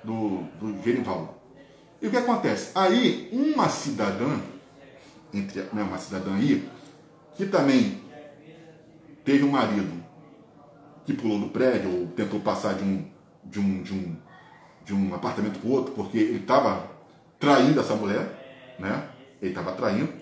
[0.05, 1.36] do, do Genivaldo.
[2.01, 2.71] E o que acontece?
[2.75, 4.39] Aí, uma cidadã,
[5.33, 6.69] entre, né, uma cidadã aí,
[7.37, 8.01] que também
[9.25, 10.05] teve um marido
[11.05, 13.05] que pulou do prédio ou tentou passar de um,
[13.45, 14.17] de um, de um,
[14.85, 16.91] de um apartamento para outro, porque ele estava
[17.39, 19.09] traindo essa mulher, né?
[19.41, 20.13] Ele estava traindo.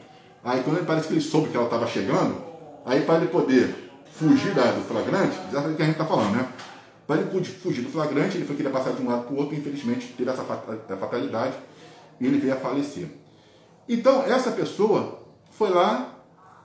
[0.42, 2.42] Aí quando ele parece que ele soube que ela estava chegando,
[2.84, 6.36] aí para ele poder fugir da, do flagrante, sabe o que a gente está falando,
[6.36, 6.48] né?
[7.06, 9.54] Para ele fugir do flagrante, ele foi querer passar de um lado para o outro,
[9.54, 11.54] infelizmente teve essa fatalidade
[12.20, 13.08] e ele veio a falecer.
[13.88, 16.14] Então, essa pessoa foi lá,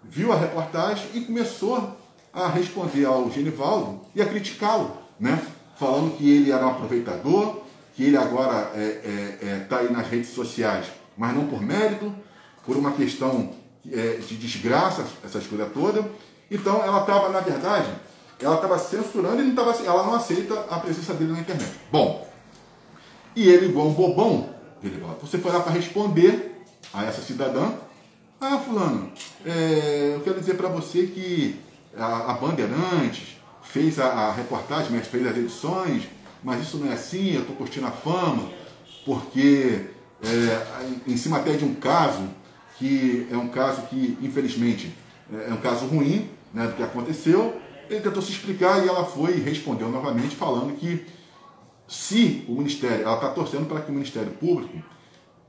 [0.04, 1.97] viu a reportagem e começou
[2.32, 5.41] a responder ao Genivaldo e a criticá-lo, né?
[5.78, 7.62] falando que ele era um aproveitador,
[7.95, 10.86] que ele agora está é, é, é, tá aí nas redes sociais,
[11.17, 12.13] mas não por mérito,
[12.65, 13.52] por uma questão
[13.91, 16.06] é, de desgraça, essas coisas todas.
[16.52, 17.89] Então, ela estava, na verdade,
[18.41, 21.71] ela estava censurando e não tava, ela não aceita a presença dele na internet.
[21.91, 22.28] Bom,
[23.36, 24.49] e ele, igual um bobão,
[24.84, 27.71] ele fala, você foi lá para responder a essa cidadã.
[28.39, 29.12] Ah, fulano,
[29.45, 31.60] é, eu quero dizer para você que
[31.97, 36.04] a, a Bandeirantes fez a, a, reportagem, mas fez as edições,
[36.43, 38.49] mas isso não é assim, eu estou curtindo a fama,
[39.06, 39.88] porque
[40.23, 42.30] é, em cima até de um caso,
[42.78, 44.95] que é um caso que, infelizmente,
[45.47, 47.59] é um caso ruim né, do que aconteceu,
[47.89, 51.06] ele tentou se explicar e ela foi e respondeu novamente, falando que
[51.88, 54.78] se o Ministério, ela está torcendo para que o Ministério Público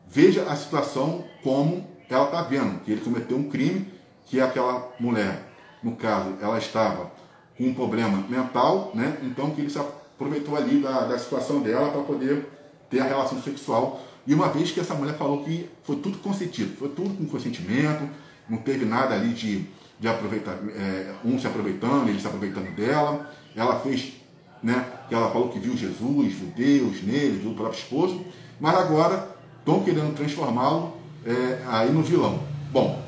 [0.09, 3.87] veja a situação como ela está vendo, que ele cometeu um crime,
[4.25, 7.13] que aquela mulher, no caso, ela estava
[7.57, 9.19] com um problema mental, né?
[9.23, 12.49] então que ele se aproveitou ali da, da situação dela para poder
[12.89, 14.01] ter a relação sexual.
[14.27, 18.09] E uma vez que essa mulher falou que foi tudo consentido, foi tudo com consentimento,
[18.49, 19.67] não teve nada ali de,
[20.01, 23.31] de aproveitar, é, um se aproveitando, ele se aproveitando dela.
[23.55, 24.21] Ela fez
[24.63, 24.87] né?
[25.11, 28.25] Ela falou que viu Jesus, viu Deus nele, viu o próprio esposo,
[28.59, 32.41] mas agora estão querendo transformá-lo é, aí no vilão.
[32.71, 33.03] Bom,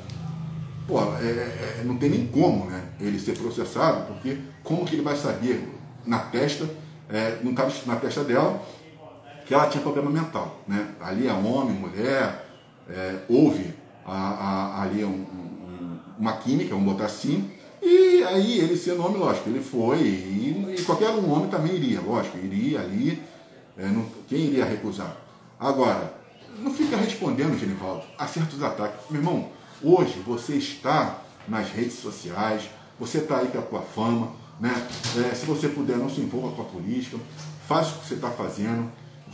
[0.87, 4.95] pô, é, é, é, não tem nem como né, ele ser processado, porque como que
[4.95, 5.67] ele vai saber
[6.05, 6.67] na testa,
[7.09, 8.61] é, não estava na testa dela,
[9.45, 10.61] que ela tinha problema mental.
[10.67, 10.87] Né?
[10.99, 12.47] Ali é homem, mulher,
[13.29, 13.73] houve
[14.05, 15.25] a, a, ali um,
[16.23, 17.49] uma química, vamos botar assim,
[17.81, 21.99] e aí ele sendo homem, lógico, ele foi, e, e qualquer um homem também iria,
[21.99, 23.21] lógico, iria ali,
[23.77, 25.17] é, não, quem iria recusar?
[25.59, 26.13] Agora,
[26.59, 29.09] não fica respondendo, Genivaldo, a certos ataques.
[29.09, 29.49] Meu irmão,
[29.81, 34.31] hoje você está nas redes sociais, você está aí com a tua fama,
[34.61, 34.73] né?
[35.17, 37.17] É, se você puder, não se envolva com a política,
[37.67, 38.89] faz o que você está fazendo,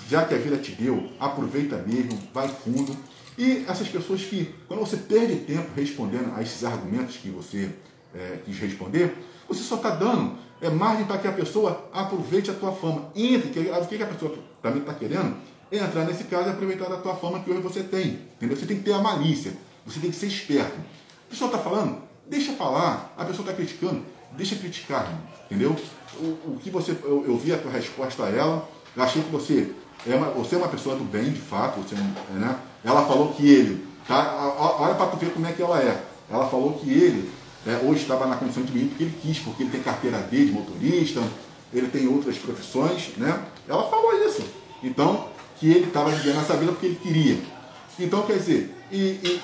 [0.10, 2.96] já que a vida te deu, aproveita mesmo, vai fundo.
[3.40, 7.70] E essas pessoas que, quando você perde tempo respondendo a esses argumentos que você
[8.14, 9.16] é, quis responder,
[9.48, 13.10] você só está dando é, margem para que a pessoa aproveite a tua fama.
[13.16, 15.38] Entre, que, o que a pessoa também está querendo
[15.72, 18.20] é entrar nesse caso e aproveitar da tua fama que hoje você tem.
[18.36, 18.58] Entendeu?
[18.58, 19.54] Você tem que ter a malícia,
[19.86, 20.78] você tem que ser esperto.
[20.78, 23.14] A pessoa está falando, deixa falar.
[23.16, 25.18] A pessoa está criticando, deixa criticar.
[25.46, 25.74] Entendeu?
[26.18, 26.92] O, o que você.
[27.04, 29.72] Eu, eu, vi a tua resposta a ela, eu achei que você
[30.06, 31.80] é uma, você é uma pessoa do bem, de fato.
[31.80, 32.60] Você, né?
[32.84, 33.88] Ela falou que ele.
[34.08, 36.04] Tá, olha para tu ver como é que ela é.
[36.32, 37.30] Ela falou que ele
[37.68, 40.46] é, hoje estava na condição de menino porque ele quis, porque ele tem carteira D
[40.46, 41.22] de motorista,
[41.74, 43.44] ele tem outras profissões, né?
[43.68, 44.44] Ela falou isso.
[44.84, 45.28] Então,
[45.60, 47.38] que ele estava vivendo essa vida porque ele queria.
[48.00, 49.42] Então, quer dizer, e, e,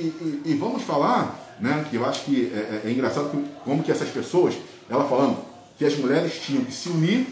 [0.00, 3.30] e, e vamos falar, né, que eu acho que é, é, é engraçado
[3.64, 4.54] como que essas pessoas,
[4.88, 5.36] ela falando
[5.76, 7.26] que as mulheres tinham que se unir,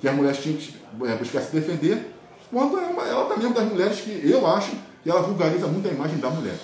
[0.00, 2.13] que as mulheres tinham que é, buscar se defender,
[2.50, 5.88] quando ela, ela também é uma das mulheres que eu acho que ela vulgariza muito
[5.88, 6.58] a imagem da mulher.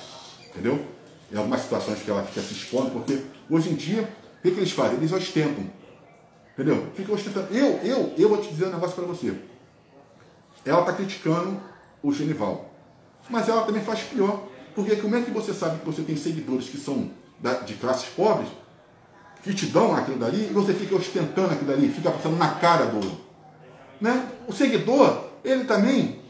[0.49, 0.85] Entendeu?
[1.33, 4.59] em algumas situações que ela fica se expondo, porque hoje em dia, o que, que
[4.59, 4.97] eles fazem?
[4.97, 5.64] Eles ostentam.
[6.53, 6.88] Entendeu?
[6.95, 7.55] Fica ostentando.
[7.55, 9.35] Eu, eu, eu vou te dizer um negócio para você.
[10.64, 11.61] Ela está criticando
[12.03, 12.71] o Genival.
[13.29, 14.45] Mas ela também faz pior.
[14.75, 17.11] Porque como é que você sabe que você tem seguidores que são
[17.64, 18.49] de classes pobres,
[19.43, 22.87] que te dão aquilo dali, e você fica ostentando aquilo dali, fica passando na cara
[22.87, 23.01] do.
[24.01, 24.29] Né?
[24.47, 26.20] O seguidor, ele também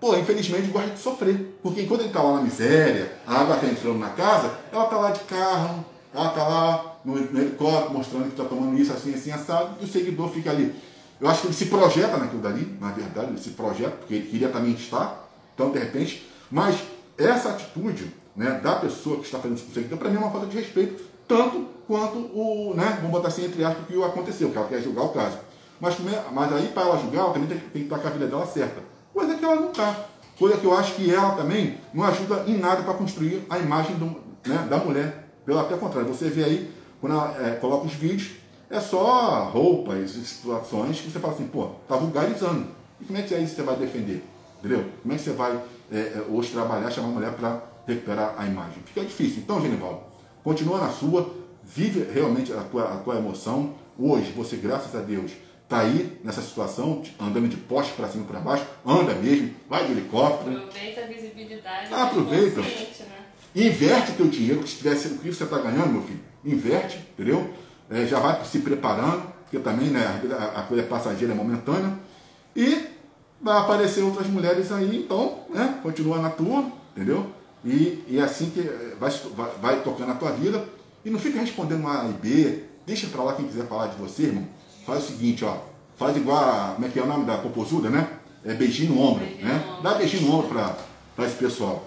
[0.00, 1.58] pô, infelizmente gosta de sofrer.
[1.62, 4.96] Porque enquanto ele está lá na miséria, a água está entrando na casa, ela está
[4.96, 9.14] lá de carro, ela está lá no, no, helicóptero mostrando que está tomando isso assim,
[9.14, 10.74] assim, assado, e o seguidor fica ali.
[11.20, 14.28] Eu acho que ele se projeta naquilo dali, na verdade, ele se projeta, porque ele
[14.28, 16.76] queria também estar, então de repente, mas
[17.18, 20.20] essa atitude né, da pessoa que está fazendo isso com o seguidor, para mim é
[20.20, 24.02] uma falta de respeito, tanto quanto o, né, vamos botar assim entre aspas, o que
[24.02, 25.38] aconteceu, que ela quer julgar o caso.
[25.80, 28.26] Mas, é, mas aí, para ela julgar, ela também tem, que estar com a vida
[28.26, 30.06] dela certa coisa que ela não está.
[30.38, 33.96] Coisa que eu acho que ela também não ajuda em nada para construir a imagem
[33.96, 34.06] do,
[34.46, 35.28] né, da mulher.
[35.44, 36.70] Pelo até contrário, você vê aí,
[37.00, 38.32] quando ela é, coloca os vídeos,
[38.70, 42.68] é só roupas e situações que você fala assim, pô, tá vulgarizando.
[43.00, 44.24] E como é que é isso que você vai defender?
[44.58, 44.86] Entendeu?
[45.02, 45.60] Como é que você vai
[45.92, 48.82] é, é hoje trabalhar, chamar a mulher para recuperar a imagem?
[48.86, 49.42] Fica difícil.
[49.42, 50.00] Então, Genivaldo,
[50.44, 53.74] continua na sua, vive realmente a tua, a tua emoção.
[53.98, 55.32] Hoje, você, graças a Deus,
[55.70, 59.86] está aí nessa situação, andando de poste para cima e para baixo, anda mesmo, vai
[59.86, 60.56] de helicóptero.
[60.56, 61.94] Aproveita a visibilidade.
[61.94, 62.60] Ah, aproveita.
[62.60, 62.86] Né?
[63.54, 66.18] Inverte teu dinheiro, que tivesse o que você está ganhando, meu filho.
[66.44, 67.48] Inverte, entendeu?
[67.88, 70.20] É, já vai se preparando, porque também né,
[70.56, 71.92] a coisa é passageira, é momentânea.
[72.56, 72.86] E
[73.40, 76.64] vai aparecer outras mulheres aí, então, né, continua na tua,
[76.96, 77.30] entendeu?
[77.64, 78.62] E, e é assim que
[78.98, 80.64] vai, vai, vai tocando a tua vida.
[81.04, 84.24] E não fica respondendo A e B, deixa pra lá quem quiser falar de você,
[84.24, 84.59] irmão.
[84.84, 85.58] Faz o seguinte, ó,
[85.96, 88.18] faz igual, a, como é que é o nome da popozuda, né?
[88.44, 89.76] É beijinho no ombro, beijinho né?
[89.76, 90.76] No Dá beijinho no ombro pra,
[91.14, 91.84] pra esse pessoal.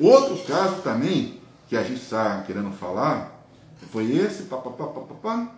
[0.00, 3.36] Outro caso também, que a gente está querendo falar,
[3.90, 5.52] foi esse, papapá, papapá,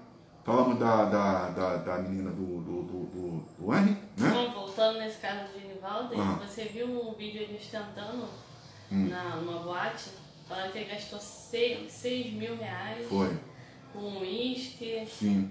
[0.44, 4.30] falamos da, da, da, da menina do, do, do, do, do Henry, né?
[4.30, 6.36] Bom, voltando nesse caso do Genivaldo, uhum.
[6.36, 8.24] você viu um vídeo ele ostentando
[8.90, 9.08] hum.
[9.08, 10.10] na, numa boate,
[10.48, 13.36] falando que ele gastou 6 mil reais foi.
[13.92, 15.06] com uísque.
[15.06, 15.50] Sim.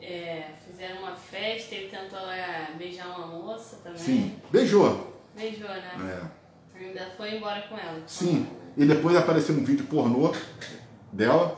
[0.00, 3.98] É, fizeram uma festa, ele tentou é, beijar uma moça também.
[3.98, 5.22] Sim, beijou.
[5.34, 6.22] Beijou, né?
[6.22, 6.78] É.
[6.78, 8.02] Ainda foi embora com ela.
[8.06, 10.32] Sim, e depois apareceu um vídeo pornô
[11.10, 11.56] dela,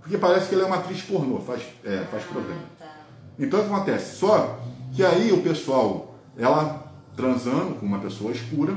[0.00, 2.62] porque parece que ela é uma atriz pornô, faz, é, faz ah, programa.
[2.78, 2.96] Tá.
[3.38, 4.16] Então o que acontece?
[4.16, 4.60] Só
[4.94, 8.76] que aí o pessoal, ela transando com uma pessoa escura,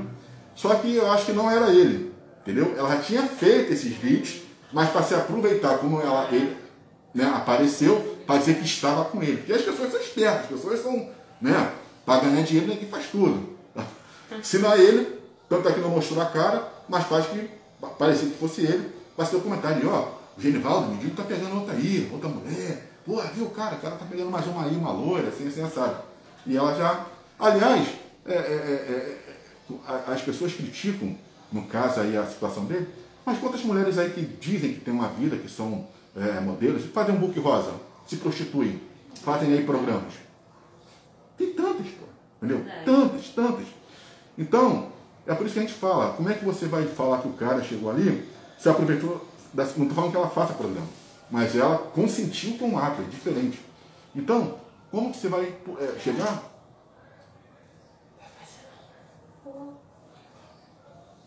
[0.55, 2.73] só que eu acho que não era ele, entendeu?
[2.75, 4.41] Ela já tinha feito esses vídeos,
[4.73, 6.57] mas para se aproveitar como ela, ele
[7.17, 9.37] né, apareceu, para dizer que estava com ele.
[9.37, 11.09] Porque as pessoas são espertas, as pessoas são,
[11.41, 11.73] né,
[12.05, 13.57] para ganhar dinheiro ninguém faz tudo.
[14.43, 15.17] Se não é ele,
[15.49, 17.49] tanto é que não mostrou a cara, mas faz que
[17.97, 18.91] parecia que fosse ele,
[19.25, 23.49] ser o comentário, ó, o Genivaldo, o tá pegando outra aí, outra mulher, pô, viu,
[23.49, 25.95] cara, o cara tá pegando mais uma aí, uma loira, assim, assim, sabe?
[26.45, 27.03] E ela já,
[27.39, 27.87] aliás,
[28.27, 29.17] é, é, é,
[29.71, 31.17] é as pessoas criticam,
[31.51, 32.87] no caso aí, a situação dele,
[33.25, 35.87] mas quantas mulheres aí que dizem que tem uma vida, que são
[36.17, 37.73] é, modelos, fazem um book rosa,
[38.07, 38.81] se prostituem,
[39.21, 40.13] fazem aí programas.
[41.37, 42.05] Tem tantas, pô,
[42.41, 42.65] entendeu?
[42.67, 42.83] É.
[42.83, 43.67] Tantas, tantas.
[44.37, 44.91] Então,
[45.25, 47.33] é por isso que a gente fala, como é que você vai falar que o
[47.33, 50.87] cara chegou ali, se aproveitou, não estou falando que ela faça programa,
[51.29, 53.59] mas ela consentiu com o ato, é diferente.
[54.15, 54.55] Então,
[54.89, 56.43] como que você vai é, chegar?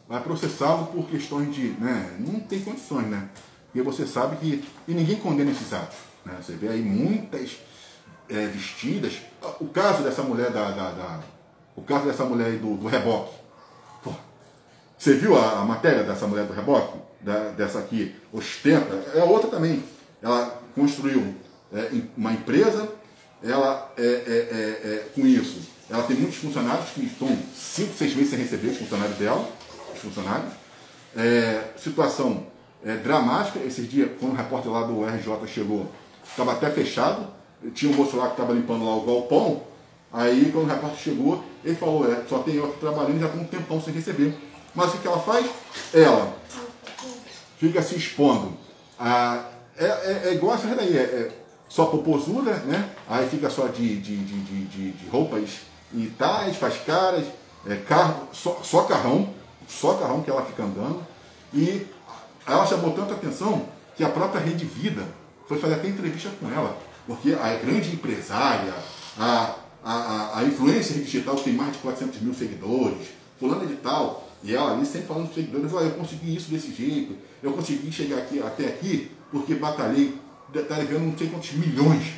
[0.09, 1.69] Vai processá-lo por questões de.
[1.73, 3.29] Né, não tem condições, né?
[3.73, 4.65] Porque você sabe que.
[4.89, 5.97] E ninguém condena esses atos.
[6.25, 6.37] Né?
[6.43, 7.59] Você vê aí muitas
[8.29, 9.19] é, vestidas.
[9.61, 10.71] O caso dessa mulher da.
[10.71, 11.21] da, da
[11.77, 13.41] o caso dessa mulher do, do reboque.
[14.99, 16.99] Você viu a, a, matéria dessa mulher do reboque?
[17.23, 18.95] Da, dessa aqui, ostenta.
[19.15, 19.83] É outra também.
[20.21, 21.35] Ela construiu
[21.73, 22.87] é, uma empresa,
[23.43, 28.15] ela é, é, é, é, com isso, ela tem muitos funcionários que estão cinco, seis
[28.15, 29.49] meses sem receber os funcionários dela,
[29.95, 30.53] os funcionários.
[32.85, 33.59] É, dramática.
[33.61, 35.87] Esses dias, quando o repórter lá do RJ chegou,
[36.25, 37.27] estava até fechado.
[37.75, 39.63] Tinha um moço lá que estava limpando lá o galpão.
[40.13, 43.39] Aí, quando o repórter chegou, ele falou: é, só tem eu aqui trabalhando já com
[43.39, 44.35] um tempão sem receber.
[44.75, 45.47] Mas o que ela faz?
[45.93, 46.35] Ela
[47.59, 48.53] fica se expondo.
[48.99, 49.45] Ah,
[49.77, 51.33] é, é, é igual essa daí, é, é
[51.69, 52.91] só popozuda, né?
[53.09, 55.61] Aí fica só de, de, de, de, de roupas
[55.93, 57.25] e tais, faz caras,
[57.67, 59.33] é, carro, só, só carrão,
[59.69, 61.07] só carrão que ela fica andando.
[61.53, 61.87] E
[62.53, 65.07] ela chamou tanta atenção que a própria Rede Vida
[65.47, 68.73] foi fazer até entrevista com ela, porque a grande empresária,
[69.19, 74.55] a, a, a, a digital tem mais de 400 mil seguidores, fulano de tal, e
[74.55, 78.41] ela ali sempre falando para seguidores, eu consegui isso desse jeito, eu consegui chegar aqui,
[78.41, 80.19] até aqui porque batalhei,
[80.53, 82.15] está devendo não sei quantos milhões.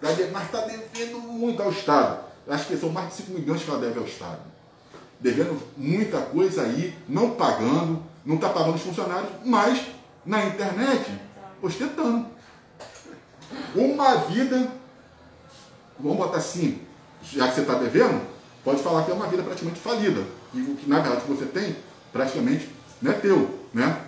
[0.00, 2.24] Mas está devendo muito ao Estado.
[2.48, 4.40] Acho que são mais de 5 milhões que ela deve ao Estado.
[5.20, 9.80] Devendo muita coisa aí, não pagando, não está pagando os funcionários, mas
[10.26, 11.10] na internet,
[11.62, 12.26] ostentando.
[13.74, 14.70] Uma vida,
[15.98, 16.78] vamos botar assim,
[17.22, 18.20] já que você está devendo,
[18.62, 20.22] pode falar que é uma vida praticamente falida.
[20.52, 21.74] E o que na verdade você tem,
[22.12, 22.68] praticamente
[23.00, 23.98] não é teu, né?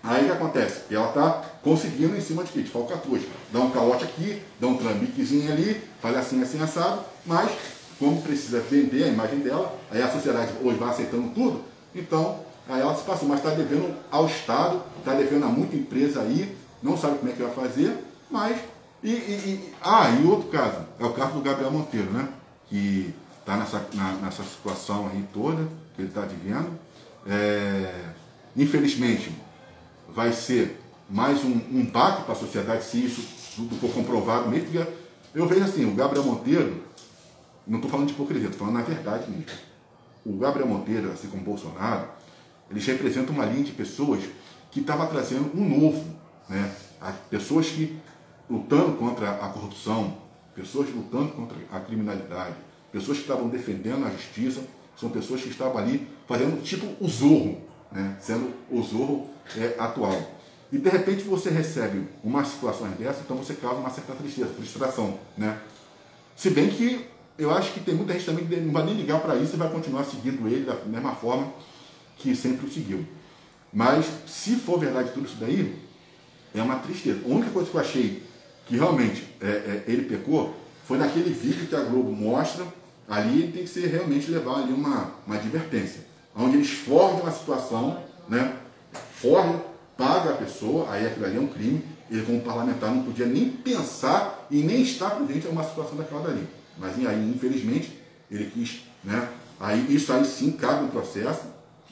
[0.00, 0.82] Aí o que acontece?
[0.88, 2.62] Ela está conseguindo em cima de quê?
[2.62, 3.24] De falcatruz.
[3.52, 7.50] Dá um calote aqui, dá um trambiquezinho ali, faz assim, assim, assado, mas
[7.98, 12.80] como precisa vender a imagem dela, aí a sociedade hoje vai aceitando tudo, então aí
[12.80, 16.96] ela se passou, mas está devendo ao Estado, está devendo a muita empresa aí, não
[16.96, 17.96] sabe como é que vai fazer,
[18.30, 18.58] mas.
[19.02, 22.28] E, e, e, ah, e outro caso, é o caso do Gabriel Monteiro, né?
[22.68, 23.84] Que está nessa,
[24.22, 26.70] nessa situação aí toda que ele está vivendo.
[27.26, 27.92] É,
[28.56, 29.34] infelizmente,
[30.08, 33.22] vai ser mais um, um baque para a sociedade se isso
[33.56, 34.86] tudo for comprovado mesmo.
[35.34, 36.82] Eu vejo assim, o Gabriel Monteiro,
[37.66, 39.46] não estou falando de hipocrisia, estou falando na verdade mesmo.
[40.24, 42.08] O Gabriel Monteiro, assim como o Bolsonaro,
[42.70, 44.22] eles representam uma linha de pessoas
[44.70, 46.04] que estava trazendo um novo,
[46.48, 46.72] né?
[47.28, 47.98] pessoas que
[48.48, 50.16] lutando contra a corrupção,
[50.54, 52.54] pessoas lutando contra a criminalidade,
[52.92, 54.62] pessoas que estavam defendendo a justiça,
[54.96, 57.60] são pessoas que estavam ali fazendo tipo o Zorro,
[57.90, 58.16] né?
[58.20, 60.38] sendo o Zorro é, atual.
[60.72, 65.18] E de repente você recebe uma situação dessa, então você causa uma certa tristeza, frustração,
[65.36, 65.58] né?
[66.36, 67.06] Se bem que
[67.36, 69.58] eu acho que tem muita gente também que não vai nem ligar para isso e
[69.58, 71.52] vai continuar seguindo ele da mesma forma
[72.20, 73.04] que sempre o seguiu.
[73.72, 75.76] Mas se for verdade tudo isso daí,
[76.54, 77.20] é uma tristeza.
[77.24, 78.22] A única coisa que eu achei
[78.66, 80.54] que realmente é, é, ele pecou
[80.84, 82.64] foi naquele vídeo que a Globo mostra.
[83.08, 86.02] Ali ele tem que ser realmente levar ali uma, uma advertência.
[86.36, 88.56] Onde eles forjam a situação, né?
[89.16, 89.64] Forjam,
[89.96, 91.84] paga a pessoa, aí aquilo ali é um crime.
[92.10, 96.22] Ele, como parlamentar, não podia nem pensar e nem estar presente a uma situação daquela
[96.22, 96.46] dali.
[96.76, 98.00] Mas aí, infelizmente,
[98.30, 99.28] ele quis, né?
[99.60, 101.42] Aí isso aí sim cabe no processo,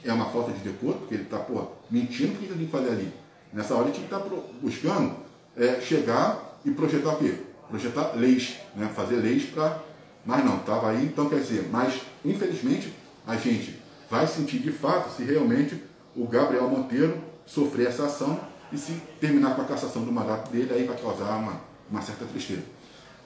[0.03, 1.45] é uma falta de decoro, porque ele está,
[1.89, 3.13] mentindo, o que ele tem que fazer ali?
[3.51, 5.15] Nessa hora ele tinha que estar tá buscando
[5.57, 7.35] é, chegar e projetar o quê?
[7.69, 8.89] Projetar leis, né?
[8.95, 9.79] fazer leis para.
[10.25, 12.93] Mas não, estava aí, então quer dizer, mas infelizmente
[13.25, 13.79] a gente
[14.09, 15.81] vai sentir de fato se realmente
[16.15, 18.39] o Gabriel Monteiro sofrer essa ação
[18.71, 22.25] e se terminar com a cassação do mandato dele, aí vai causar uma, uma certa
[22.25, 22.63] tristeza.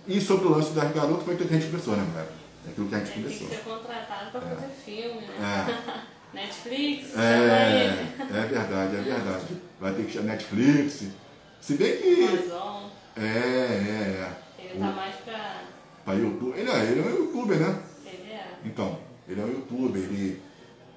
[0.08, 2.28] E sobre o lance das garotas, foi aquilo que a gente conversou, né, mulher?
[2.66, 3.48] É aquilo que a gente conversou.
[3.48, 4.56] Tem que ser contratado para é.
[4.56, 5.66] fazer filme, né?
[6.00, 6.04] É.
[6.34, 9.46] Netflix, é, é verdade, é verdade.
[9.80, 11.04] Vai ter que chamar Netflix.
[11.62, 12.24] Se bem que.
[12.24, 12.90] Amazon.
[13.16, 14.32] É, é, é.
[14.58, 15.62] Ele tá mais pra.
[16.04, 16.58] Pra YouTube.
[16.58, 17.80] Ele é, ele é um youtuber, né?
[18.06, 18.48] Ele é.
[18.66, 18.98] Então,
[19.30, 20.42] ele é um youtuber, ele.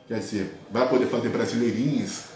[0.08, 2.28] Quer dizer, vai poder fazer brasileirinhas.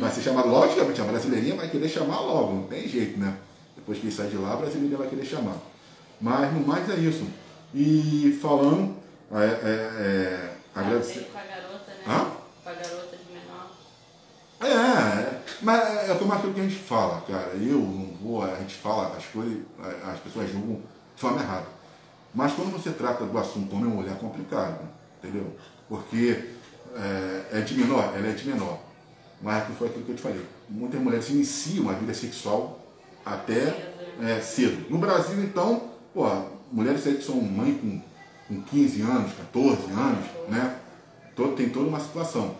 [0.00, 3.36] vai ser chamado, logicamente, a brasileirinha vai querer chamar logo, não tem jeito, né?
[3.76, 5.56] Depois que ele sai de lá, a brasileirinha vai querer chamar.
[6.20, 7.26] Mas no mais é isso.
[7.74, 8.96] E falando,
[9.30, 9.70] é, é,
[10.00, 11.30] é agradecer.
[11.32, 12.04] Com a garota, né?
[12.06, 12.30] Hã?
[12.62, 13.70] Com a garota de menor.
[14.60, 17.52] É, mas é, é como aquilo que a gente fala, cara.
[17.54, 19.58] Eu não vou, a gente fala as coisas,
[20.04, 20.80] as pessoas julgam
[21.14, 21.66] de forma errada.
[22.34, 25.54] Mas quando você trata do assunto homem e mulher é complicado, entendeu?
[25.88, 26.54] Porque
[26.94, 28.78] é, é, de menor, ela é de menor.
[29.40, 30.46] Mas foi aquilo que eu te falei.
[30.68, 32.80] Muitas mulheres iniciam a vida sexual
[33.24, 33.92] até
[34.22, 34.88] é, cedo.
[34.88, 36.26] No Brasil, então, pô,
[36.70, 38.00] mulheres que são mãe com,
[38.48, 40.76] com 15 anos, 14 anos, né?
[41.34, 42.54] Todo, tem toda uma situação.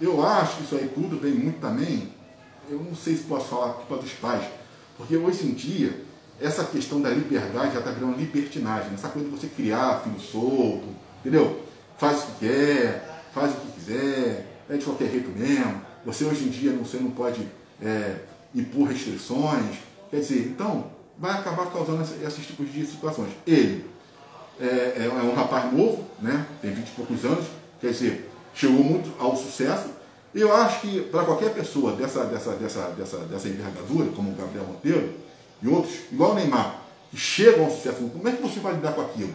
[0.00, 2.12] Eu acho que isso aí tudo vem muito também,
[2.68, 4.44] eu não sei se posso falar culpa dos pais,
[4.96, 6.04] porque hoje em dia,
[6.40, 10.88] essa questão da liberdade já está virando libertinagem, essa coisa de você criar filho solto,
[11.20, 11.62] entendeu?
[11.96, 15.80] Faz o que quer, faz o que quiser, é de qualquer jeito mesmo.
[16.04, 17.46] Você hoje em dia você não pode
[17.80, 18.16] é,
[18.54, 19.76] impor restrições.
[20.10, 23.30] Quer dizer, então, vai acabar causando esses tipos de situações.
[23.46, 23.84] Ele
[24.60, 26.46] é, é, é, um rapaz novo, né?
[26.62, 27.44] tem 20 e poucos anos,
[27.80, 29.96] quer dizer, chegou muito ao sucesso.
[30.34, 34.34] E eu acho que para qualquer pessoa dessa, dessa, dessa, dessa, dessa envergadura, como o
[34.34, 35.14] Gabriel Monteiro
[35.62, 36.80] e outros, igual o Neymar,
[37.10, 39.32] que chegam ao sucesso, como é que você vai lidar com aquilo?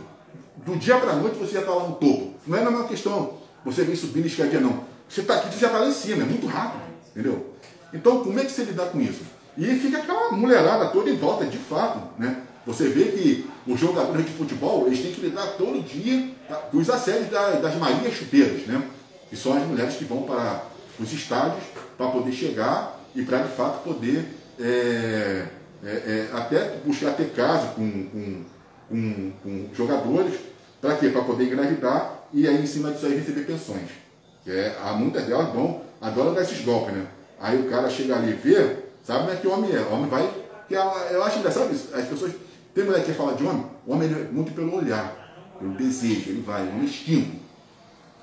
[0.58, 2.36] Do dia para a noite você já está lá no topo.
[2.46, 4.84] Não é uma questão você vem subindo escadinha, não.
[5.08, 7.54] Você está aqui, você já está lá em cima, é muito rápido, entendeu?
[7.94, 9.22] Então, como é que você lidar com isso?
[9.58, 12.42] E fica aquela mulherada toda em volta, de fato, né?
[12.66, 16.90] Você vê que os jogadores de futebol, eles têm que lidar todo dia tá, os
[16.90, 18.84] assédios das Marias Chuteiras, né?
[19.30, 20.64] Que são as mulheres que vão para
[21.00, 21.64] os estádios
[21.98, 24.26] para poder chegar e para, de fato, poder
[24.60, 25.46] é,
[25.84, 28.44] é, é, até buscar ter casa com, com,
[28.90, 30.36] com, com jogadores,
[30.80, 31.10] para quê?
[31.10, 33.90] Para poder engravidar e aí, em cima disso aí, receber pensões.
[34.44, 37.06] Que é, há muitas delas vão, adoram dar esses golpes, né?
[37.40, 39.80] Aí o cara chega ali e vê, sabe como é que homem é?
[39.80, 40.30] O homem vai.
[40.68, 41.90] Que eu acho engraçado isso.
[41.94, 42.32] As pessoas.
[42.74, 45.14] Tem mulher que fala de homem, o homem é muito pelo olhar,
[45.60, 47.38] pelo desejo, ele vai, é um instinto.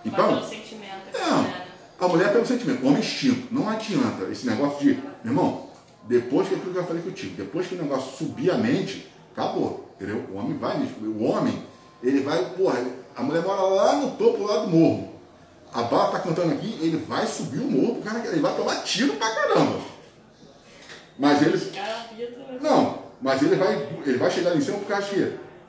[0.04, 0.36] Então.
[0.36, 1.12] Pelo sentimento.
[1.12, 1.66] Não, né?
[2.00, 3.54] a mulher é pelo sentimento, o homem é instinto.
[3.54, 5.68] Não adianta esse negócio de, meu irmão,
[6.04, 9.92] depois que aquilo que eu falei contigo, depois que o negócio subir a mente, acabou.
[9.96, 10.24] Entendeu?
[10.32, 10.94] O homem vai nisso.
[11.00, 11.62] O homem,
[12.02, 12.82] ele vai, porra,
[13.14, 15.12] a mulher mora lá no topo lá do morro.
[15.72, 19.14] A bala tá cantando aqui, ele vai subir o morro, cara, ele vai tomar tiro
[19.14, 19.80] pra caramba.
[21.18, 21.72] Mas ele.
[22.62, 25.06] Não, mas ele vai, ele vai chegar em cima por causa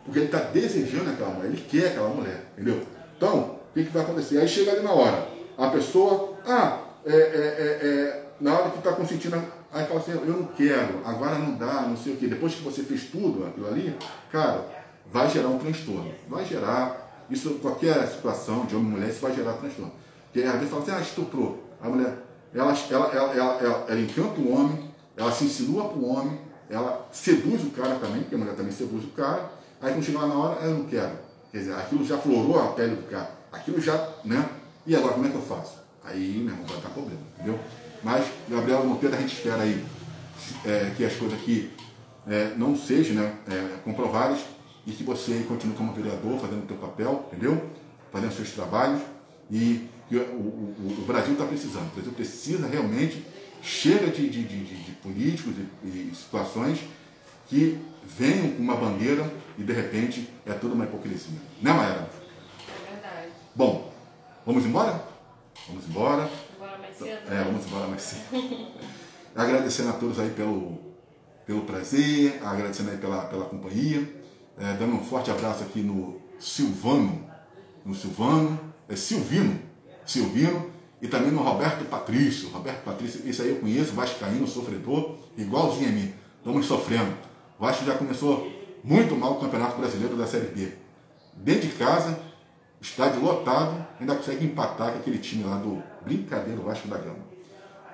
[0.06, 2.82] Porque ele está desejando aquela mulher, ele quer aquela mulher, entendeu?
[3.18, 4.39] Então, o que, que vai acontecer?
[4.39, 5.28] Aí chega ali na hora,
[5.58, 9.36] a pessoa, ah, é, é, é, é na hora que está consentindo,
[9.72, 12.28] aí fala assim, eu não quero, agora não dá, não sei o quê.
[12.28, 13.95] Depois que você fez tudo aquilo ali,
[14.32, 14.66] cara,
[15.12, 16.12] vai gerar um transtorno.
[16.28, 19.91] Vai gerar, isso qualquer situação de homem e mulher, isso vai gerar transtorno.
[20.32, 21.64] Porque às vezes fala assim, ah, estuprou.
[21.82, 22.14] A mulher,
[22.54, 26.39] ela, ela, ela, ela, ela, ela encanta o homem, ela se insinua para o homem,
[26.70, 29.51] ela seduz o cara também, porque a mulher também seduz o cara,
[29.82, 31.11] aí quando chega lá na hora, eu não quero.
[31.51, 34.47] Quer dizer, aquilo já florou a pele do cara, aquilo já, né?
[34.86, 35.80] E agora como é que eu faço?
[36.03, 37.59] Aí, meu irmão, vai dar problema, entendeu?
[38.03, 39.84] Mas, Gabriel Monteiro, a gente espera aí
[40.65, 41.72] é, que as coisas aqui
[42.28, 44.39] é, não sejam né, é, comprovadas
[44.86, 47.61] e que você continue como vereador, fazendo o seu papel, entendeu?
[48.11, 49.01] Fazendo seus trabalhos
[49.51, 51.88] e que o, o, o Brasil está precisando.
[51.91, 53.26] O Brasil precisa realmente,
[53.62, 55.53] chega de, de, de, de políticos
[55.84, 56.80] e, situações
[57.47, 61.39] que venham com uma bandeira e de repente é tudo uma hipocrisia.
[61.62, 62.10] Né, Maera?
[62.68, 63.28] É verdade.
[63.55, 63.93] Bom,
[64.45, 65.03] vamos embora?
[65.68, 66.30] Vamos embora.
[66.55, 67.34] Embora mais cedo?
[67.34, 68.68] É, vamos embora mais cedo.
[69.36, 70.80] Agradecendo a todos aí pelo,
[71.45, 74.07] pelo prazer, agradecendo aí pela, pela companhia,
[74.57, 77.30] é, dando um forte abraço aqui no Silvano,
[77.86, 79.60] no Silvano, é Silvino,
[80.05, 80.68] Silvino,
[81.02, 82.50] e também no Roberto Patrício.
[82.50, 86.14] Roberto Patrício, esse aí eu conheço, Vascaíno, sofredor, igualzinho a mim.
[86.38, 87.14] Estamos sofrendo.
[87.58, 88.52] O Vasco já começou
[88.84, 90.74] muito mal o Campeonato Brasileiro da Série B.
[91.34, 92.20] Dentro de casa,
[92.82, 97.30] estádio lotado, ainda consegue empatar com aquele time lá do brincadeiro Vasco da Gama.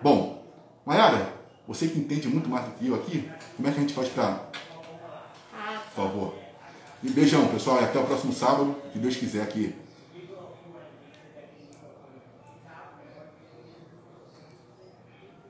[0.01, 0.43] Bom,
[0.85, 1.33] Mayara,
[1.67, 4.09] você que entende muito mais do que eu aqui, como é que a gente faz
[4.09, 4.49] para.
[5.53, 6.35] Ah, Por favor.
[7.03, 9.75] E beijão, pessoal, e até o próximo sábado, se Deus quiser aqui